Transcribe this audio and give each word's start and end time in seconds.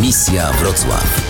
Misja 0.00 0.52
Wrocław. 0.52 1.20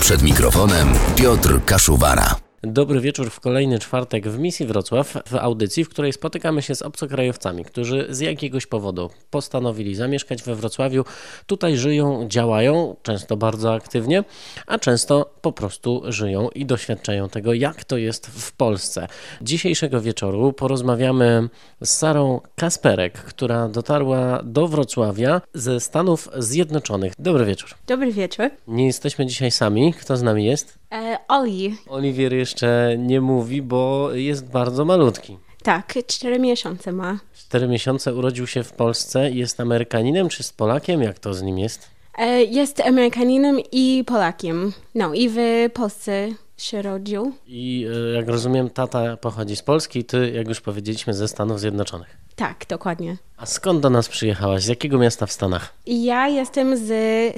Przed 0.00 0.22
mikrofonem 0.22 0.92
Piotr 1.16 1.64
Kaszuwara. 1.64 2.41
Dobry 2.66 3.00
wieczór 3.00 3.30
w 3.30 3.40
kolejny 3.40 3.78
czwartek 3.78 4.28
w 4.28 4.38
Misji 4.38 4.66
Wrocław, 4.66 5.16
w 5.26 5.34
audycji, 5.34 5.84
w 5.84 5.88
której 5.88 6.12
spotykamy 6.12 6.62
się 6.62 6.74
z 6.74 6.82
obcokrajowcami, 6.82 7.64
którzy 7.64 8.06
z 8.10 8.20
jakiegoś 8.20 8.66
powodu 8.66 9.10
postanowili 9.30 9.94
zamieszkać 9.94 10.42
we 10.42 10.54
Wrocławiu. 10.54 11.04
Tutaj 11.46 11.76
żyją, 11.76 12.28
działają, 12.28 12.96
często 13.02 13.36
bardzo 13.36 13.74
aktywnie, 13.74 14.24
a 14.66 14.78
często 14.78 15.34
po 15.40 15.52
prostu 15.52 16.02
żyją 16.04 16.48
i 16.48 16.66
doświadczają 16.66 17.28
tego, 17.28 17.54
jak 17.54 17.84
to 17.84 17.96
jest 17.96 18.26
w 18.26 18.52
Polsce. 18.52 19.08
Dzisiejszego 19.40 20.00
wieczoru 20.00 20.52
porozmawiamy 20.52 21.48
z 21.80 21.90
Sarą 21.90 22.40
Kasperek, 22.56 23.12
która 23.12 23.68
dotarła 23.68 24.40
do 24.44 24.68
Wrocławia 24.68 25.40
ze 25.54 25.80
Stanów 25.80 26.28
Zjednoczonych. 26.38 27.12
Dobry 27.18 27.44
wieczór. 27.44 27.70
Dobry 27.86 28.12
wieczór. 28.12 28.50
Nie 28.68 28.86
jesteśmy 28.86 29.26
dzisiaj 29.26 29.50
sami. 29.50 29.94
Kto 29.94 30.16
z 30.16 30.22
nami 30.22 30.44
jest? 30.44 30.81
E, 30.92 31.18
Oli. 31.28 31.76
Oliwier 31.88 32.32
jeszcze 32.32 32.94
nie 32.98 33.20
mówi, 33.20 33.62
bo 33.62 34.12
jest 34.12 34.50
bardzo 34.50 34.84
malutki. 34.84 35.38
Tak, 35.62 35.94
cztery 36.06 36.38
miesiące 36.38 36.92
ma. 36.92 37.18
Cztery 37.34 37.68
miesiące 37.68 38.14
urodził 38.14 38.46
się 38.46 38.62
w 38.62 38.72
Polsce. 38.72 39.30
Jest 39.30 39.60
Amerykaninem 39.60 40.28
czy 40.28 40.42
z 40.42 40.52
Polakiem? 40.52 41.02
Jak 41.02 41.18
to 41.18 41.34
z 41.34 41.42
nim 41.42 41.58
jest? 41.58 41.90
E, 42.18 42.44
jest 42.44 42.80
Amerykaninem 42.80 43.60
i 43.72 44.04
Polakiem. 44.06 44.72
No 44.94 45.14
i 45.14 45.28
w 45.28 45.36
Polsce 45.74 46.28
się 46.56 46.82
rodził. 46.82 47.32
I 47.46 47.86
e, 48.10 48.12
jak 48.14 48.28
rozumiem, 48.28 48.70
tata 48.70 49.16
pochodzi 49.16 49.56
z 49.56 49.62
Polski, 49.62 50.04
ty, 50.04 50.30
jak 50.30 50.48
już 50.48 50.60
powiedzieliśmy, 50.60 51.14
ze 51.14 51.28
Stanów 51.28 51.60
Zjednoczonych. 51.60 52.16
Tak, 52.36 52.64
dokładnie. 52.68 53.16
A 53.42 53.46
skąd 53.46 53.80
do 53.80 53.90
nas 53.90 54.08
przyjechałaś? 54.08 54.62
Z 54.62 54.68
jakiego 54.68 54.98
miasta 54.98 55.26
w 55.26 55.32
Stanach? 55.32 55.74
Ja 55.86 56.28
jestem 56.28 56.76
z 56.76 56.90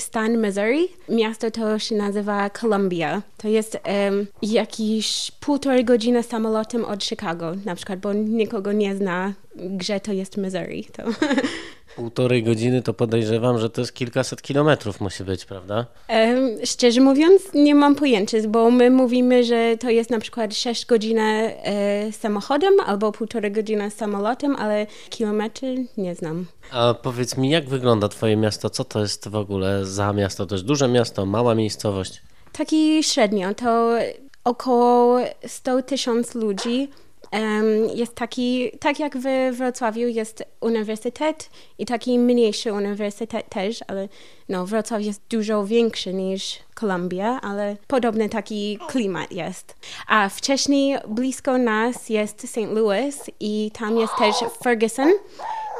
stan 0.02 0.42
Missouri. 0.42 0.88
Miasto 1.08 1.50
to 1.50 1.78
się 1.78 1.94
nazywa 1.94 2.50
Columbia. 2.50 3.22
To 3.36 3.48
jest 3.48 3.78
um, 4.06 4.26
jakieś 4.42 5.30
półtorej 5.40 5.84
godziny 5.84 6.22
samolotem 6.22 6.84
od 6.84 7.04
Chicago, 7.04 7.52
na 7.64 7.74
przykład, 7.74 8.00
bo 8.00 8.12
nikogo 8.12 8.72
nie 8.72 8.96
zna, 8.96 9.32
gdzie 9.56 10.00
to 10.00 10.12
jest 10.12 10.36
Missouri. 10.36 10.84
To. 10.84 11.02
Półtorej 11.96 12.42
godziny 12.42 12.82
to 12.82 12.94
podejrzewam, 12.94 13.58
że 13.58 13.70
to 13.70 13.80
jest 13.80 13.94
kilkaset 13.94 14.42
kilometrów 14.42 15.00
musi 15.00 15.24
być, 15.24 15.44
prawda? 15.44 15.86
Um, 16.08 16.50
szczerze 16.64 17.00
mówiąc, 17.00 17.42
nie 17.54 17.74
mam 17.74 17.94
pojęcia, 17.94 18.38
bo 18.48 18.70
my 18.70 18.90
mówimy, 18.90 19.44
że 19.44 19.76
to 19.80 19.90
jest 19.90 20.10
na 20.10 20.18
przykład 20.18 20.54
6 20.54 20.86
godzin 20.86 21.18
e, 21.18 22.12
samochodem 22.12 22.74
albo 22.86 23.12
półtorej 23.12 23.52
godziny 23.52 23.90
samolotem, 23.90 24.56
ale 24.56 24.86
kilometry 25.10 25.84
nie 25.96 26.14
znam. 26.14 26.46
A 26.70 26.94
powiedz 26.94 27.36
mi, 27.36 27.50
jak 27.50 27.68
wygląda 27.68 28.08
Twoje 28.08 28.36
miasto? 28.36 28.70
Co 28.70 28.84
to 28.84 29.00
jest 29.00 29.28
w 29.28 29.36
ogóle 29.36 29.84
za 29.84 30.12
miasto? 30.12 30.46
To 30.46 30.54
jest 30.54 30.64
duże 30.64 30.88
miasto, 30.88 31.26
mała 31.26 31.54
miejscowość? 31.54 32.22
Taki 32.52 33.02
średnio, 33.02 33.54
to 33.54 33.90
około 34.44 35.18
100 35.46 35.82
tysięcy 35.82 36.38
ludzi. 36.38 36.88
Jest 37.94 38.14
taki, 38.14 38.70
tak 38.80 39.00
jak 39.00 39.16
w 39.18 39.56
Wrocławiu 39.56 40.08
jest 40.08 40.44
uniwersytet 40.60 41.50
i 41.78 41.86
taki 41.86 42.18
mniejszy 42.18 42.72
uniwersytet 42.72 43.48
też, 43.48 43.80
ale 43.88 44.08
no, 44.48 44.66
Wrocław 44.66 45.02
jest 45.02 45.20
dużo 45.30 45.66
większy 45.66 46.14
niż 46.14 46.58
Kolumbia, 46.74 47.40
ale 47.42 47.76
podobny 47.86 48.28
taki 48.28 48.78
klimat 48.88 49.32
jest. 49.32 49.76
A 50.08 50.28
wcześniej 50.28 50.98
blisko 51.08 51.58
nas 51.58 52.08
jest 52.08 52.48
St. 52.48 52.56
Louis 52.70 53.20
i 53.40 53.70
tam 53.78 53.98
jest 53.98 54.12
też 54.18 54.34
Ferguson. 54.62 55.12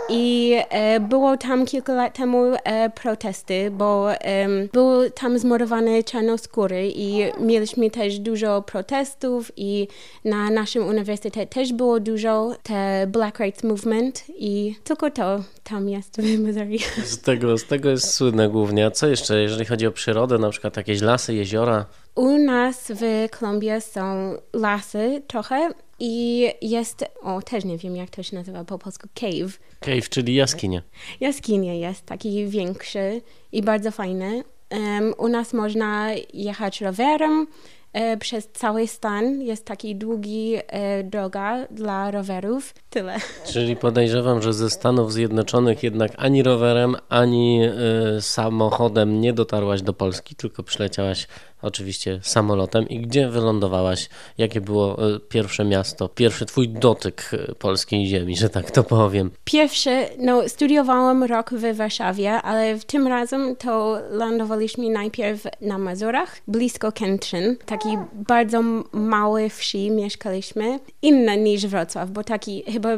I 0.09 0.55
e, 0.69 1.01
było 1.01 1.37
tam 1.37 1.67
kilka 1.67 1.95
lat 1.95 2.15
temu 2.15 2.53
e, 2.65 2.91
protesty, 2.91 3.71
bo 3.71 4.13
e, 4.13 4.49
był 4.73 5.11
tam 5.11 5.39
zmordowany 5.39 6.05
czarnoskóry 6.05 6.93
i 6.95 7.33
mieliśmy 7.41 7.91
też 7.91 8.19
dużo 8.19 8.63
protestów 8.63 9.53
i 9.57 9.89
na 10.25 10.51
naszym 10.51 10.87
uniwersytecie 10.87 11.47
też 11.47 11.73
było 11.73 12.01
dużo 12.01 12.57
te 12.63 13.07
Black 13.07 13.39
Rights 13.39 13.65
Movement 13.65 14.25
i 14.29 14.75
tylko 14.85 15.11
to 15.11 15.41
tam 15.65 15.89
jest 15.89 16.17
w 16.21 16.39
Missouri. 16.39 16.79
Z 17.05 17.21
tego, 17.21 17.59
z 17.59 17.65
tego 17.65 17.91
jest 17.91 18.15
słynne 18.15 18.49
głównie. 18.49 18.87
A 18.87 18.91
co 18.91 19.07
jeszcze, 19.07 19.43
jeżeli 19.43 19.65
chodzi 19.65 19.87
o 19.87 19.93
przyrodę, 19.93 20.39
na 20.39 20.51
przykład 20.51 20.77
jakieś 20.77 21.01
lasy, 21.01 21.35
jeziora? 21.35 21.87
U 22.15 22.39
nas 22.39 22.93
w 22.95 23.29
Kolumbii 23.39 23.81
są 23.81 24.35
lasy 24.53 25.23
trochę 25.27 25.71
i 26.01 26.47
jest, 26.63 27.05
o 27.23 27.43
też 27.43 27.65
nie 27.65 27.79
wiem 27.79 27.97
jak 27.97 28.11
to 28.11 28.23
się 28.23 28.37
nazywa 28.37 28.65
po 28.65 28.79
polsku, 28.79 29.09
cave. 29.15 29.59
Cave, 29.81 30.09
czyli 30.09 30.35
jaskinia. 30.35 30.83
Jaskinia 31.21 31.75
jest 31.75 32.07
taki 32.07 32.47
większy 32.47 33.23
i 33.53 33.63
bardzo 33.63 33.91
fajny. 33.91 34.45
Um, 34.71 35.15
u 35.19 35.29
nas 35.29 35.53
można 35.53 36.11
jechać 36.33 36.81
rowerem 36.81 37.47
e, 37.93 38.17
przez 38.17 38.49
cały 38.53 38.87
stan. 38.87 39.43
Jest 39.43 39.65
taki 39.65 39.97
długi 39.97 40.57
e, 40.67 41.05
droga 41.05 41.67
dla 41.71 42.11
rowerów. 42.11 42.75
Tyle. 42.91 43.17
Czyli 43.53 43.77
podejrzewam, 43.77 44.43
że 44.43 44.53
ze 44.53 44.71
Stanów 44.71 45.13
Zjednoczonych 45.13 45.83
jednak 45.83 46.13
ani 46.17 46.43
rowerem, 46.43 46.97
ani 47.09 47.61
e, 47.65 47.73
samochodem 48.21 49.21
nie 49.21 49.33
dotarłaś 49.33 49.83
do 49.83 49.93
Polski, 49.93 50.35
tylko 50.35 50.63
przyleciałaś 50.63 51.27
oczywiście 51.65 52.21
samolotem. 52.23 52.89
I 52.89 53.01
gdzie 53.01 53.29
wylądowałaś? 53.29 54.09
Jakie 54.39 54.61
było 54.61 55.15
e, 55.15 55.21
pierwsze 55.21 55.65
miasto, 55.65 56.09
pierwszy 56.09 56.47
twój 56.47 56.69
dotyk 56.69 57.31
e, 57.33 57.55
polskiej 57.55 58.07
ziemi, 58.07 58.37
że 58.37 58.51
tak 58.51 58.71
to 58.71 58.85
powiem? 58.85 59.31
Pierwszy, 59.45 60.07
no 60.19 60.49
studiowałam 60.49 61.25
rok 61.25 61.51
w 61.51 61.77
Warszawie, 61.77 62.33
ale 62.33 62.77
w 62.77 62.85
tym 62.85 63.07
razem 63.07 63.57
to 63.57 63.99
lądowaliśmy 64.11 64.91
najpierw 64.91 65.47
na 65.61 65.79
Mazurach, 65.79 66.41
blisko 66.49 66.93
Kętrzyn. 66.93 67.57
Taki 67.67 67.89
bardzo 68.13 68.63
mały 68.93 69.49
wsi 69.49 69.91
mieszkaliśmy, 69.91 70.79
inne 71.03 71.37
niż 71.37 71.67
Wrocław, 71.67 72.11
bo 72.11 72.25
taki 72.25 72.63
chyba 72.73 72.89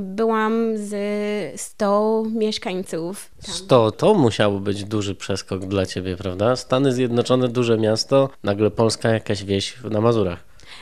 byłam 0.00 0.76
z 0.76 1.60
100 1.60 2.24
mieszkańców. 2.32 3.30
Tam. 3.46 3.54
100 3.54 3.90
to 3.90 4.14
musiał 4.14 4.60
być 4.60 4.84
duży 4.84 5.14
przeskok 5.14 5.64
dla 5.64 5.86
ciebie, 5.86 6.16
prawda? 6.16 6.56
Stany 6.56 6.92
Zjednoczone, 6.92 7.48
duże 7.48 7.78
miasto, 7.78 8.30
nagle 8.42 8.70
Polska, 8.70 9.08
jakaś 9.08 9.44
wieś 9.44 9.74
na 9.90 10.00
Mazurach. 10.00 10.38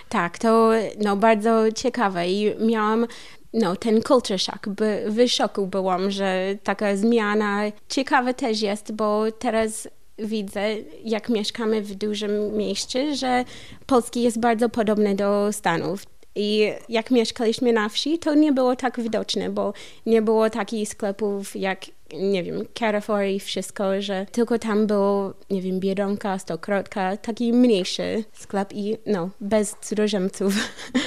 Tak, 0.09 0.38
to 0.38 0.70
no, 0.98 1.16
bardzo 1.16 1.72
ciekawe 1.72 2.28
i 2.28 2.54
miałam 2.66 3.06
no, 3.53 3.76
ten 3.76 4.03
culture 4.03 4.38
shock, 4.38 4.69
by, 4.69 5.04
w 5.09 5.28
szoku 5.28 5.66
byłam, 5.66 6.10
że 6.10 6.54
taka 6.62 6.97
zmiana 6.97 7.62
ciekawa 7.88 8.32
też 8.32 8.60
jest, 8.60 8.93
bo 8.93 9.25
teraz 9.38 9.88
widzę, 10.19 10.60
jak 11.04 11.28
mieszkamy 11.28 11.82
w 11.82 11.94
dużym 11.94 12.56
mieście, 12.56 13.16
że 13.16 13.44
Polski 13.87 14.22
jest 14.22 14.41
bardzo 14.41 14.69
podobny 14.69 15.14
do 15.14 15.53
Stanów. 15.53 16.06
I 16.37 16.72
jak 16.89 17.11
mieszkaliśmy 17.11 17.72
na 17.72 17.89
wsi, 17.89 18.19
to 18.19 18.34
nie 18.34 18.53
było 18.53 18.77
tak 18.77 19.00
widoczne, 19.00 19.50
bo 19.50 19.72
nie 20.06 20.22
było 20.22 20.50
takich 20.50 20.89
sklepów 20.89 21.56
jak, 21.56 21.81
nie 22.12 22.43
wiem, 22.43 22.65
Carrefour 22.78 23.22
i 23.22 23.41
wszystko, 23.41 24.03
że 24.03 24.27
tylko 24.33 24.59
tam 24.59 24.87
było, 24.87 25.34
nie 25.50 25.62
wiem, 25.62 25.81
Biedronka, 25.81 26.39
Stokrotka, 26.39 27.17
taki 27.17 27.53
mniejszy 27.53 28.25
sklep 28.33 28.73
i 28.73 28.97
no, 29.06 29.31
bez 29.41 29.77
cudzoziemców. 29.83 30.55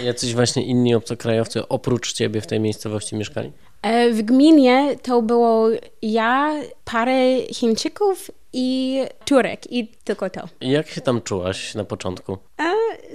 Jacyś 0.03 0.35
właśnie 0.35 0.65
inni 0.65 0.95
obcokrajowcy 0.95 1.67
oprócz 1.67 2.13
ciebie 2.13 2.41
w 2.41 2.47
tej 2.47 2.59
miejscowości 2.59 3.15
mieszkali? 3.15 3.51
E, 3.81 4.09
w 4.09 4.21
gminie 4.21 4.95
to 5.03 5.21
było 5.21 5.69
ja, 6.01 6.61
parę 6.85 7.41
Chińczyków 7.53 8.31
i 8.59 9.01
Turek 9.25 9.71
i 9.71 9.87
tylko 10.03 10.29
to. 10.29 10.41
Jak 10.61 10.87
się 10.87 11.01
tam 11.01 11.21
czułaś 11.21 11.75
na 11.75 11.83
początku? 11.83 12.37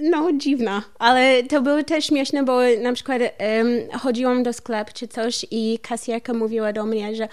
No, 0.01 0.29
dziwna, 0.37 0.81
ale 0.99 1.43
to 1.43 1.61
było 1.61 1.83
też 1.83 2.05
śmieszne, 2.05 2.43
bo 2.43 2.59
na 2.81 2.93
przykład 2.93 3.21
um, 3.21 3.99
chodziłam 3.99 4.43
do 4.43 4.53
sklepu 4.53 4.91
czy 4.93 5.07
coś 5.07 5.45
i 5.51 5.79
kasjerka 5.81 6.33
mówiła 6.33 6.73
do 6.73 6.85
mnie, 6.85 7.15
że 7.15 7.27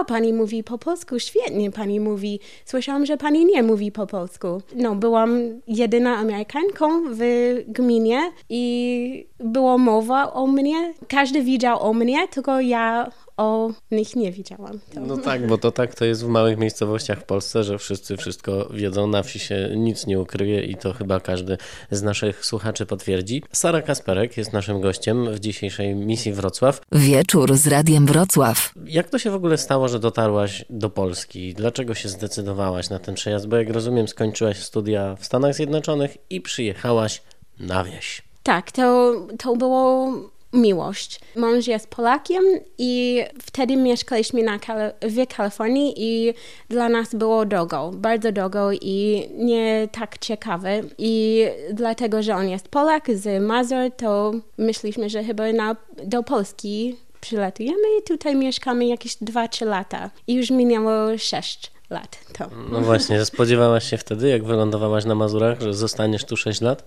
a, 0.00 0.04
pani 0.04 0.32
mówi 0.32 0.64
po 0.64 0.78
polsku, 0.78 1.18
świetnie 1.18 1.70
pani 1.70 2.00
mówi. 2.00 2.40
Słyszałam, 2.64 3.06
że 3.06 3.16
pani 3.16 3.44
nie 3.44 3.62
mówi 3.62 3.92
po 3.92 4.06
polsku. 4.06 4.62
No, 4.74 4.94
byłam 4.94 5.60
jedyna 5.68 6.16
Amerykanką 6.16 7.02
w 7.10 7.20
gminie 7.68 8.32
i 8.48 9.26
było 9.40 9.78
mowa 9.78 10.32
o 10.32 10.46
mnie. 10.46 10.94
Każdy 11.08 11.42
widział 11.42 11.82
o 11.82 11.92
mnie, 11.92 12.28
tylko 12.28 12.60
ja 12.60 13.10
o 13.42 13.70
nich 13.90 14.16
nie 14.16 14.32
widziałam. 14.32 14.80
To. 14.94 15.00
No 15.00 15.16
tak, 15.16 15.46
bo 15.46 15.58
to 15.58 15.72
tak 15.72 15.94
to 15.94 16.04
jest 16.04 16.24
w 16.24 16.28
małych 16.28 16.58
miejscowościach 16.58 17.20
w 17.20 17.24
Polsce, 17.24 17.64
że 17.64 17.78
wszyscy 17.78 18.16
wszystko 18.16 18.68
wiedzą, 18.72 19.06
na 19.06 19.22
wsi 19.22 19.38
się 19.38 19.70
nic 19.76 20.06
nie 20.06 20.20
ukryje 20.20 20.62
i 20.62 20.76
to 20.76 20.92
chyba 20.92 21.20
każdy 21.20 21.58
z 21.90 22.02
naszych 22.02 22.44
słuchaczy 22.44 22.86
potwierdzi. 22.86 23.42
Sara 23.52 23.82
Kasperek 23.82 24.36
jest 24.36 24.52
naszym 24.52 24.80
gościem 24.80 25.34
w 25.34 25.40
dzisiejszej 25.40 25.94
misji 25.94 26.32
Wrocław. 26.32 26.80
Wieczór 26.92 27.56
z 27.56 27.66
Radiem 27.66 28.06
Wrocław. 28.06 28.72
Jak 28.86 29.10
to 29.10 29.18
się 29.18 29.30
w 29.30 29.34
ogóle 29.34 29.58
stało, 29.58 29.88
że 29.88 29.98
dotarłaś 29.98 30.64
do 30.70 30.90
Polski? 30.90 31.54
Dlaczego 31.54 31.94
się 31.94 32.08
zdecydowałaś 32.08 32.90
na 32.90 32.98
ten 32.98 33.14
przejazd? 33.14 33.48
Bo 33.48 33.56
jak 33.56 33.70
rozumiem, 33.70 34.08
skończyłaś 34.08 34.58
studia 34.58 35.16
w 35.16 35.24
Stanach 35.24 35.54
Zjednoczonych 35.54 36.16
i 36.30 36.40
przyjechałaś 36.40 37.22
na 37.60 37.84
wieś. 37.84 38.22
Tak, 38.42 38.72
to, 38.72 39.14
to 39.38 39.56
było 39.56 40.12
miłość. 40.52 41.20
Mąż 41.36 41.66
jest 41.66 41.86
Polakiem 41.88 42.44
i 42.78 43.22
wtedy 43.42 43.76
mieszkaliśmy 43.76 44.42
na 44.42 44.58
Kal 44.58 44.92
w 45.02 45.36
Kalifornii 45.36 45.94
i 45.96 46.34
dla 46.68 46.88
nas 46.88 47.14
było 47.14 47.46
drogo, 47.46 47.90
bardzo 47.94 48.32
drogo 48.32 48.72
i 48.72 49.28
nie 49.34 49.88
tak 49.92 50.18
ciekawe. 50.18 50.80
I 50.98 51.44
dlatego, 51.72 52.22
że 52.22 52.36
on 52.36 52.48
jest 52.48 52.68
Polak 52.68 53.10
z 53.14 53.42
Mazur, 53.42 53.90
to 53.96 54.32
myśleliśmy, 54.58 55.10
że 55.10 55.24
chyba 55.24 55.52
na, 55.52 55.76
do 56.04 56.22
Polski 56.22 56.96
przylatujemy 57.20 57.98
i 58.00 58.02
tutaj 58.02 58.36
mieszkamy 58.36 58.86
jakieś 58.86 59.16
2-3 59.16 59.66
lata. 59.66 60.10
I 60.26 60.34
już 60.34 60.50
minęło 60.50 61.18
6 61.18 61.72
lat. 61.90 62.18
To. 62.32 62.46
No 62.70 62.80
właśnie, 62.80 63.24
spodziewałaś 63.24 63.90
się 63.90 63.96
wtedy, 63.96 64.28
jak 64.28 64.44
wylądowałaś 64.44 65.04
na 65.04 65.14
Mazurach, 65.14 65.60
że 65.60 65.74
zostaniesz 65.74 66.24
tu 66.24 66.36
6 66.36 66.60
lat? 66.60 66.84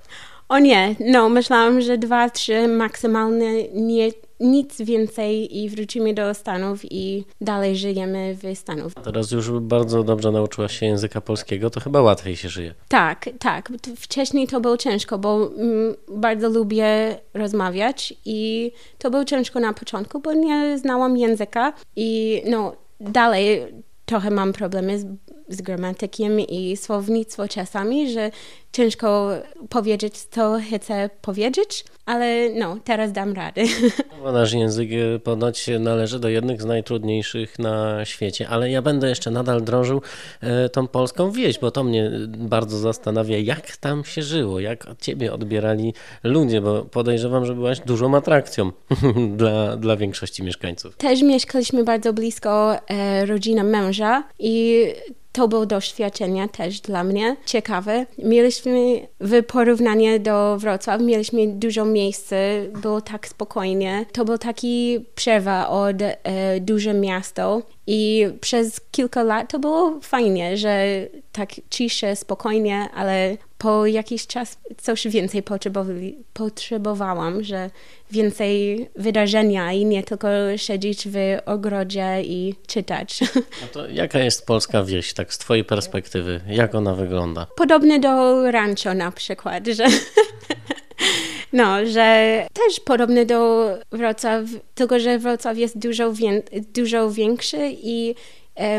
O 0.49 0.59
nie, 0.59 0.95
no 0.99 1.29
myślałam, 1.29 1.81
że 1.81 1.97
dwa, 1.97 2.29
trzy 2.29 2.67
maksymalnie, 2.67 3.67
nie, 3.73 4.09
nic 4.39 4.81
więcej 4.81 5.57
i 5.57 5.69
wrócimy 5.69 6.13
do 6.13 6.33
Stanów 6.33 6.91
i 6.91 7.25
dalej 7.41 7.75
żyjemy 7.75 8.35
w 8.35 8.57
Stanów. 8.57 8.93
Teraz 9.03 9.31
już 9.31 9.51
bardzo 9.51 10.03
dobrze 10.03 10.31
nauczyłaś 10.31 10.79
się 10.79 10.85
języka 10.85 11.21
polskiego, 11.21 11.69
to 11.69 11.79
chyba 11.79 12.01
łatwiej 12.01 12.35
się 12.35 12.49
żyje. 12.49 12.73
Tak, 12.87 13.29
tak. 13.39 13.71
Wcześniej 13.97 14.47
to 14.47 14.61
było 14.61 14.77
ciężko, 14.77 15.17
bo 15.17 15.51
mm, 15.57 15.95
bardzo 16.07 16.49
lubię 16.49 17.15
rozmawiać 17.33 18.13
i 18.25 18.71
to 18.97 19.11
było 19.11 19.25
ciężko 19.25 19.59
na 19.59 19.73
początku, 19.73 20.19
bo 20.19 20.33
nie 20.33 20.77
znałam 20.77 21.17
języka 21.17 21.73
i 21.95 22.41
no 22.49 22.75
dalej 22.99 23.61
trochę 24.05 24.31
mam 24.31 24.53
problemy 24.53 24.99
z, 24.99 25.05
z 25.49 25.61
gramatykiem 25.61 26.39
i 26.39 26.77
słownictwo 26.77 27.47
czasami, 27.47 28.11
że 28.11 28.31
ciężko 28.71 29.29
powiedzieć, 29.69 30.17
co 30.17 30.57
chcę 30.77 31.09
powiedzieć, 31.21 31.85
ale 32.05 32.49
no, 32.49 32.77
teraz 32.83 33.11
dam 33.11 33.33
radę. 33.33 33.63
Nasz 34.33 34.53
język 34.53 34.89
e, 34.91 35.19
ponoć 35.19 35.69
należy 35.79 36.19
do 36.19 36.29
jednych 36.29 36.61
z 36.61 36.65
najtrudniejszych 36.65 37.59
na 37.59 38.05
świecie, 38.05 38.47
ale 38.49 38.71
ja 38.71 38.81
będę 38.81 39.09
jeszcze 39.09 39.31
nadal 39.31 39.63
drążył 39.63 40.01
e, 40.41 40.69
tą 40.69 40.87
polską 40.87 41.31
wieś, 41.31 41.59
bo 41.59 41.71
to 41.71 41.83
mnie 41.83 42.11
bardzo 42.27 42.77
zastanawia, 42.77 43.37
jak 43.37 43.77
tam 43.77 44.03
się 44.03 44.21
żyło, 44.21 44.59
jak 44.59 44.87
ciebie 45.01 45.33
odbierali 45.33 45.93
ludzie, 46.23 46.61
bo 46.61 46.83
podejrzewam, 46.83 47.45
że 47.45 47.55
byłaś 47.55 47.79
dużą 47.79 48.15
atrakcją 48.15 48.71
dla, 49.37 49.77
dla 49.77 49.97
większości 49.97 50.43
mieszkańców. 50.43 50.95
Też 50.97 51.21
mieszkaliśmy 51.21 51.83
bardzo 51.83 52.13
blisko 52.13 52.75
e, 52.87 53.25
rodziny 53.25 53.63
męża 53.63 54.23
i 54.39 54.85
to 55.35 55.47
było 55.47 55.65
doświadczenie 55.65 56.49
też 56.49 56.79
dla 56.79 57.03
mnie 57.03 57.35
ciekawe. 57.45 58.05
Mieliśmy 58.17 59.07
w 59.19 59.43
porównaniu 59.43 60.19
do 60.19 60.57
Wrocław, 60.57 61.01
mieliśmy 61.01 61.47
dużo 61.47 61.85
miejsca, 61.85 62.35
było 62.81 63.01
tak 63.01 63.27
spokojnie. 63.27 64.05
To 64.11 64.25
był 64.25 64.37
taki 64.37 65.05
przerwa 65.15 65.69
od 65.69 66.01
e, 66.01 66.59
duże 66.59 66.93
miasto 66.93 67.61
i 67.87 68.27
przez 68.41 68.81
kilka 68.91 69.23
lat 69.23 69.51
to 69.51 69.59
było 69.59 69.99
fajnie, 70.01 70.57
że 70.57 70.85
tak 71.31 71.49
cisze, 71.69 72.15
spokojnie, 72.15 72.89
ale 72.93 73.37
po 73.65 73.85
jakiś 73.85 74.27
czas 74.27 74.57
coś 74.77 75.07
więcej 75.07 75.43
potrzebowałam, 76.33 77.43
że 77.43 77.69
więcej 78.11 78.89
wydarzenia 78.95 79.73
i 79.73 79.85
nie 79.85 80.03
tylko 80.03 80.27
siedzieć 80.55 81.07
w 81.07 81.15
ogrodzie 81.45 82.21
i 82.23 82.55
czytać. 82.67 83.19
A 83.63 83.67
to 83.73 83.87
jaka 83.89 84.19
jest 84.19 84.45
polska 84.45 84.83
wieś, 84.83 85.13
tak 85.13 85.33
z 85.33 85.37
twojej 85.37 85.63
perspektywy? 85.63 86.41
Jak 86.47 86.75
ona 86.75 86.95
wygląda? 86.95 87.47
Podobne 87.55 87.99
do 87.99 88.43
rancho 88.51 88.93
na 88.93 89.11
przykład, 89.11 89.67
że 89.67 89.85
No, 91.53 91.85
że 91.85 92.47
też 92.53 92.79
podobny 92.79 93.25
do 93.25 93.69
Wrocław, 93.91 94.43
tylko 94.75 94.99
że 94.99 95.19
Wrocław 95.19 95.57
jest 95.57 95.79
dużo, 95.79 96.13
dużo 96.73 97.11
większy 97.11 97.71
i 97.71 98.15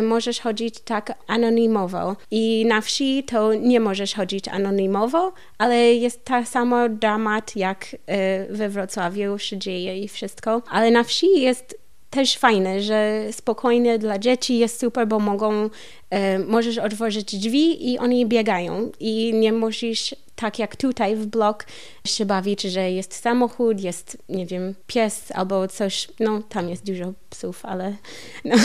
możesz 0.02 0.40
chodzić 0.40 0.80
tak 0.80 1.18
anonimowo. 1.26 2.16
I 2.30 2.66
na 2.66 2.80
wsi 2.80 3.24
to 3.24 3.54
nie 3.54 3.80
możesz 3.80 4.14
chodzić 4.14 4.48
anonimowo, 4.48 5.32
ale 5.58 5.94
jest 5.94 6.24
ta 6.24 6.44
sama 6.44 6.88
dramat, 6.88 7.56
jak 7.56 7.86
e, 8.06 8.46
we 8.46 8.68
Wrocławiu 8.68 9.38
się 9.38 9.58
dzieje 9.58 9.98
i 9.98 10.08
wszystko. 10.08 10.62
Ale 10.70 10.90
na 10.90 11.04
wsi 11.04 11.40
jest 11.40 11.78
też 12.10 12.36
fajne, 12.36 12.80
że 12.80 13.22
spokojnie 13.30 13.98
dla 13.98 14.18
dzieci 14.18 14.58
jest 14.58 14.80
super, 14.80 15.08
bo 15.08 15.18
mogą, 15.18 15.70
e, 16.10 16.38
możesz 16.38 16.78
otworzyć 16.78 17.36
drzwi 17.38 17.92
i 17.92 17.98
oni 17.98 18.26
biegają 18.26 18.90
i 19.00 19.34
nie 19.34 19.52
musisz 19.52 20.14
tak 20.36 20.58
jak 20.58 20.76
tutaj 20.76 21.16
w 21.16 21.26
blok 21.26 21.64
się 22.06 22.26
bawić, 22.26 22.62
że 22.62 22.90
jest 22.90 23.14
samochód, 23.14 23.80
jest, 23.80 24.18
nie 24.28 24.46
wiem, 24.46 24.74
pies 24.86 25.32
albo 25.34 25.68
coś, 25.68 26.08
no 26.20 26.42
tam 26.48 26.68
jest 26.68 26.86
dużo 26.86 27.12
psów, 27.30 27.64
ale 27.64 27.96
no, 28.44 28.56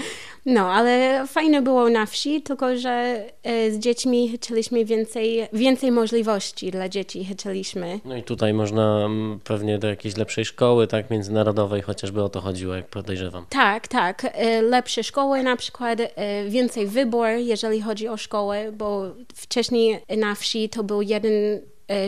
no 0.46 0.72
ale 0.72 1.24
fajne 1.26 1.62
było 1.62 1.90
na 1.90 2.06
wsi, 2.06 2.42
tylko 2.42 2.76
że 2.76 3.24
e, 3.42 3.70
z 3.70 3.78
dziećmi 3.78 4.32
chcieliśmy 4.36 4.84
więcej, 4.84 5.48
więcej 5.52 5.90
możliwości 5.90 6.70
dla 6.70 6.88
dzieci 6.88 7.24
chcieliśmy. 7.24 8.00
No 8.04 8.16
i 8.16 8.22
tutaj 8.22 8.54
można 8.54 9.04
mm, 9.04 9.40
pewnie 9.44 9.78
do 9.78 9.88
jakiejś 9.88 10.16
lepszej 10.16 10.44
szkoły, 10.44 10.86
tak, 10.86 11.10
międzynarodowej, 11.10 11.82
chociażby 11.82 12.22
o 12.22 12.28
to 12.28 12.40
chodziło, 12.40 12.74
jak 12.74 12.86
podejrzewam. 12.86 13.46
Tak, 13.48 13.88
tak. 13.88 14.26
E, 14.32 14.62
lepsze 14.62 15.04
szkoły 15.04 15.42
na 15.42 15.56
przykład, 15.56 15.98
e, 16.00 16.44
więcej 16.44 16.86
wybór, 16.86 17.26
jeżeli 17.26 17.80
chodzi 17.80 18.08
o 18.08 18.16
szkołę, 18.16 18.72
bo 18.72 19.04
wcześniej 19.34 20.00
na 20.16 20.34
wsi 20.34 20.68
to 20.68 20.84
był 20.84 21.02
jeden 21.02 21.19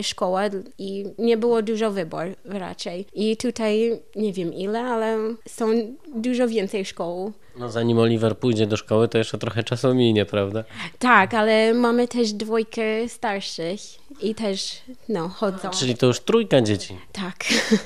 szkoła 0.01 0.41
i 0.77 1.05
nie 1.17 1.37
było 1.37 1.61
dużo 1.61 1.91
wybór 1.91 2.35
raczej. 2.45 3.05
I 3.13 3.37
tutaj 3.37 3.99
nie 4.15 4.33
wiem 4.33 4.53
ile, 4.53 4.79
ale 4.79 5.17
są 5.47 5.67
dużo 6.15 6.47
więcej 6.47 6.85
szkół. 6.85 7.31
No 7.57 7.69
zanim 7.69 7.99
Oliver 7.99 8.37
pójdzie 8.37 8.67
do 8.67 8.77
szkoły, 8.77 9.07
to 9.07 9.17
jeszcze 9.17 9.37
trochę 9.37 9.63
czasu 9.63 9.95
minie, 9.95 10.25
prawda? 10.25 10.63
Tak, 10.99 11.33
ale 11.33 11.73
mamy 11.73 12.07
też 12.07 12.33
dwójkę 12.33 13.09
starszych 13.09 13.79
i 14.21 14.35
też 14.35 14.81
no, 15.09 15.29
chodzą. 15.29 15.69
Czyli 15.69 15.97
to 15.97 16.05
już 16.05 16.19
trójka 16.19 16.61
dzieci? 16.61 16.97
Tak. 17.11 17.35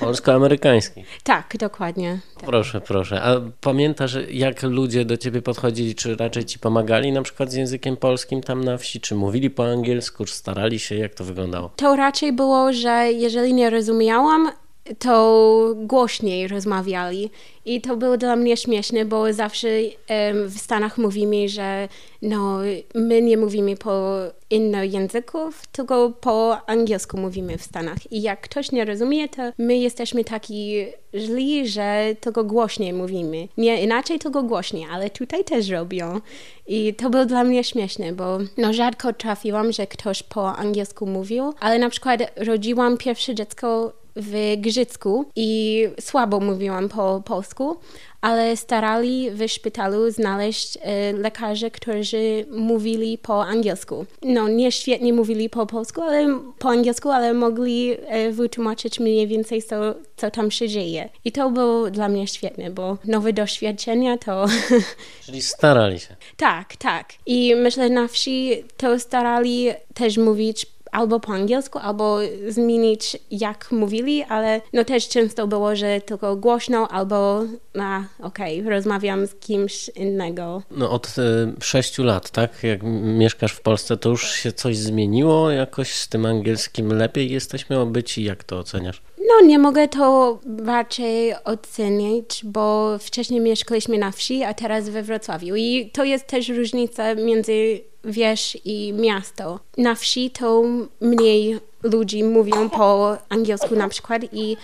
Polsko-amerykańskich? 0.00 1.06
Tak, 1.22 1.56
dokładnie. 1.58 2.18
Tak. 2.34 2.44
Proszę, 2.44 2.80
proszę. 2.80 3.22
A 3.22 3.40
pamiętasz, 3.60 4.16
jak 4.30 4.62
ludzie 4.62 5.04
do 5.04 5.16
ciebie 5.16 5.42
podchodzili, 5.42 5.94
czy 5.94 6.16
raczej 6.16 6.44
ci 6.44 6.58
pomagali 6.58 7.12
na 7.12 7.22
przykład 7.22 7.50
z 7.50 7.54
językiem 7.54 7.96
polskim 7.96 8.40
tam 8.40 8.64
na 8.64 8.78
wsi, 8.78 9.00
czy 9.00 9.14
mówili 9.14 9.50
po 9.50 9.66
angielsku, 9.66 10.24
czy 10.24 10.34
starali 10.34 10.78
się, 10.78 10.94
jak 10.94 11.14
to 11.14 11.24
wyglądało? 11.24 11.70
To 11.76 11.96
raczej 11.96 12.32
było, 12.32 12.72
że 12.72 13.12
jeżeli 13.12 13.54
nie 13.54 13.70
rozumiałam, 13.70 14.50
to 14.98 15.74
głośniej 15.76 16.48
rozmawiali. 16.48 17.30
I 17.64 17.80
to 17.80 17.96
było 17.96 18.16
dla 18.16 18.36
mnie 18.36 18.56
śmieszne, 18.56 19.04
bo 19.04 19.32
zawsze 19.32 19.68
um, 19.68 20.48
w 20.48 20.58
Stanach 20.58 20.98
mówimy, 20.98 21.48
że 21.48 21.88
no, 22.22 22.58
my 22.94 23.22
nie 23.22 23.36
mówimy 23.36 23.76
po 23.76 24.16
innych 24.50 24.92
języków, 24.92 25.66
tylko 25.72 26.12
po 26.20 26.68
angielsku 26.68 27.18
mówimy 27.18 27.58
w 27.58 27.62
Stanach. 27.62 28.12
I 28.12 28.22
jak 28.22 28.40
ktoś 28.40 28.72
nie 28.72 28.84
rozumie, 28.84 29.28
to 29.28 29.42
my 29.58 29.76
jesteśmy 29.76 30.24
taki 30.24 30.86
źli, 31.14 31.68
że 31.68 32.16
tylko 32.20 32.44
głośniej 32.44 32.92
mówimy. 32.92 33.48
Nie 33.56 33.82
inaczej, 33.82 34.18
tylko 34.18 34.42
głośniej, 34.42 34.86
ale 34.90 35.10
tutaj 35.10 35.44
też 35.44 35.68
robią. 35.68 36.20
I 36.66 36.94
to 36.94 37.10
było 37.10 37.26
dla 37.26 37.44
mnie 37.44 37.64
śmieszne, 37.64 38.12
bo 38.12 38.38
no, 38.56 38.72
rzadko 38.72 39.12
trafiłam, 39.12 39.72
że 39.72 39.86
ktoś 39.86 40.22
po 40.22 40.56
angielsku 40.56 41.06
mówił, 41.06 41.54
ale 41.60 41.78
na 41.78 41.90
przykład 41.90 42.20
rodziłam 42.36 42.96
pierwsze 42.96 43.34
dziecko 43.34 43.92
w 44.18 44.54
Grzycku 44.56 45.24
i 45.36 45.88
słabo 46.00 46.40
mówiłam 46.40 46.88
po 46.88 47.22
polsku, 47.24 47.76
ale 48.20 48.56
starali 48.56 49.30
w 49.30 49.48
szpitalu 49.48 50.10
znaleźć 50.10 50.78
e, 50.82 51.12
lekarzy, 51.12 51.70
którzy 51.70 52.46
mówili 52.50 53.18
po 53.18 53.44
angielsku. 53.44 54.06
No, 54.22 54.48
nie 54.48 54.72
świetnie 54.72 55.12
mówili 55.12 55.50
po 55.50 55.66
polsku, 55.66 56.02
ale 56.02 56.40
po 56.58 56.68
angielsku, 56.68 57.10
ale 57.10 57.34
mogli 57.34 57.96
e, 58.06 58.30
wytłumaczyć 58.30 59.00
mniej 59.00 59.26
więcej, 59.26 59.62
co, 59.62 59.94
co 60.16 60.30
tam 60.30 60.50
się 60.50 60.68
dzieje. 60.68 61.08
I 61.24 61.32
to 61.32 61.50
było 61.50 61.90
dla 61.90 62.08
mnie 62.08 62.26
świetne, 62.26 62.70
bo 62.70 62.96
nowe 63.04 63.32
doświadczenia 63.32 64.18
to... 64.18 64.46
Czyli 65.26 65.42
starali 65.42 66.00
się. 66.00 66.16
tak, 66.36 66.76
tak. 66.76 67.08
I 67.26 67.54
myślę, 67.54 67.90
na 67.90 68.08
wsi 68.08 68.64
to 68.76 68.98
starali 68.98 69.70
też 69.94 70.16
mówić 70.16 70.66
albo 70.92 71.20
po 71.20 71.32
angielsku, 71.32 71.78
albo 71.78 72.18
zmienić 72.48 73.16
jak 73.30 73.72
mówili, 73.72 74.22
ale 74.22 74.60
no 74.72 74.84
też 74.84 75.08
często 75.08 75.46
było, 75.46 75.76
że 75.76 76.00
tylko 76.00 76.36
głośno, 76.36 76.88
albo 76.88 77.44
a 77.80 78.02
okej, 78.20 78.60
okay, 78.60 78.70
rozmawiam 78.70 79.26
z 79.26 79.34
kimś 79.34 79.88
innego. 79.88 80.62
No 80.70 80.90
od 80.90 81.06
y, 81.18 81.62
sześciu 81.64 82.04
lat, 82.04 82.30
tak? 82.30 82.62
Jak 82.62 82.82
mieszkasz 83.02 83.52
w 83.52 83.60
Polsce, 83.60 83.96
to 83.96 84.08
już 84.08 84.30
się 84.32 84.52
coś 84.52 84.76
zmieniło 84.76 85.50
jakoś 85.50 85.94
z 85.94 86.08
tym 86.08 86.26
angielskim? 86.26 86.92
Lepiej 86.92 87.30
jesteśmy 87.30 87.78
obyci? 87.78 88.24
Jak 88.24 88.44
to 88.44 88.58
oceniasz? 88.58 89.02
No, 89.20 89.46
nie 89.46 89.58
mogę 89.58 89.88
to 89.88 90.38
raczej 90.64 91.34
ocenić, 91.44 92.40
bo 92.44 92.98
wcześniej 92.98 93.40
mieszkaliśmy 93.40 93.98
na 93.98 94.10
wsi, 94.10 94.44
a 94.44 94.54
teraz 94.54 94.88
we 94.88 95.02
Wrocławiu. 95.02 95.56
I 95.56 95.90
to 95.92 96.04
jest 96.04 96.26
też 96.26 96.48
różnica 96.48 97.14
między 97.14 97.80
wieś 98.04 98.56
i 98.64 98.92
miasto. 98.92 99.60
Na 99.76 99.94
wsi 99.94 100.30
to 100.30 100.62
mniej 101.00 101.58
ludzi 101.82 102.24
mówią 102.24 102.70
po 102.70 103.16
angielsku 103.28 103.76
na 103.76 103.88
przykład 103.88 104.22
i 104.32 104.56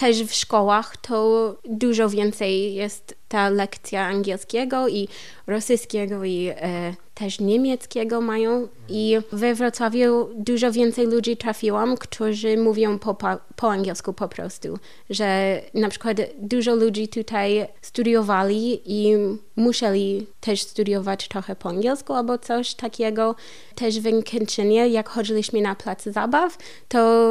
też 0.00 0.22
w 0.22 0.34
szkołach 0.34 0.96
to 0.96 1.54
dużo 1.64 2.08
więcej 2.08 2.74
jest 2.74 3.14
ta 3.28 3.48
lekcja 3.48 4.06
angielskiego 4.06 4.88
i 4.88 5.08
rosyjskiego 5.46 6.24
i 6.24 6.48
e, 6.48 6.94
też 7.14 7.40
niemieckiego 7.40 8.20
mają. 8.20 8.68
I 8.88 9.18
we 9.32 9.54
Wrocławiu 9.54 10.28
dużo 10.34 10.72
więcej 10.72 11.06
ludzi 11.06 11.36
trafiłam, 11.36 11.96
którzy 11.96 12.56
mówią 12.56 12.98
po, 12.98 13.14
po, 13.56 13.70
angielsku 13.70 14.12
po 14.12 14.28
prostu. 14.28 14.78
Że 15.10 15.60
na 15.74 15.88
przykład 15.88 16.16
dużo 16.38 16.74
ludzi 16.74 17.08
tutaj 17.08 17.66
studiowali 17.82 18.80
i 18.84 19.16
musieli 19.56 20.26
też 20.40 20.62
studiować 20.62 21.28
trochę 21.28 21.56
po 21.56 21.68
angielsku 21.68 22.12
albo 22.12 22.38
coś 22.38 22.74
takiego. 22.74 23.34
Też 23.74 24.00
w 24.00 24.24
Kęczynie, 24.30 24.88
jak 24.88 25.08
chodziliśmy 25.08 25.60
na 25.60 25.74
plac 25.74 26.04
zabaw, 26.04 26.58
to 26.88 27.30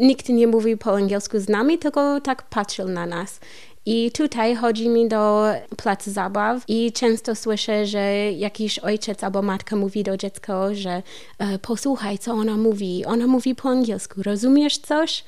nikt 0.00 0.28
nie 0.28 0.46
mówił 0.46 0.78
po 0.78 0.96
angielsku 0.96 1.38
z 1.38 1.48
nami, 1.48 1.78
tylko 1.78 2.20
tak 2.20 2.42
patrzył 2.42 2.88
na 2.88 3.06
nas. 3.06 3.40
I 3.86 4.10
tutaj 4.12 4.56
chodzi 4.56 4.88
mi 4.88 5.08
do 5.08 5.46
placu 5.76 6.10
zabaw 6.10 6.62
i 6.68 6.92
często 6.92 7.34
słyszę, 7.34 7.86
że 7.86 8.32
jakiś 8.32 8.78
ojciec 8.78 9.24
albo 9.24 9.42
matka 9.42 9.76
mówi 9.76 10.02
do 10.02 10.16
dziecka, 10.16 10.74
że 10.74 11.02
e, 11.38 11.58
posłuchaj, 11.58 12.18
co 12.18 12.32
ona 12.32 12.56
mówi. 12.56 13.04
Ona 13.04 13.26
mówi 13.26 13.54
po 13.54 13.68
angielsku, 13.68 14.22
rozumiesz 14.22 14.78
coś? 14.78 15.24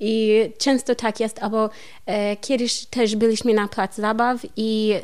I 0.00 0.40
często 0.58 0.94
tak 0.94 1.20
jest, 1.20 1.42
albo 1.42 1.70
e, 2.06 2.36
kiedyś 2.36 2.86
też 2.86 3.16
byliśmy 3.16 3.54
na 3.54 3.68
plac 3.68 3.96
zabaw 3.96 4.40
i 4.56 4.94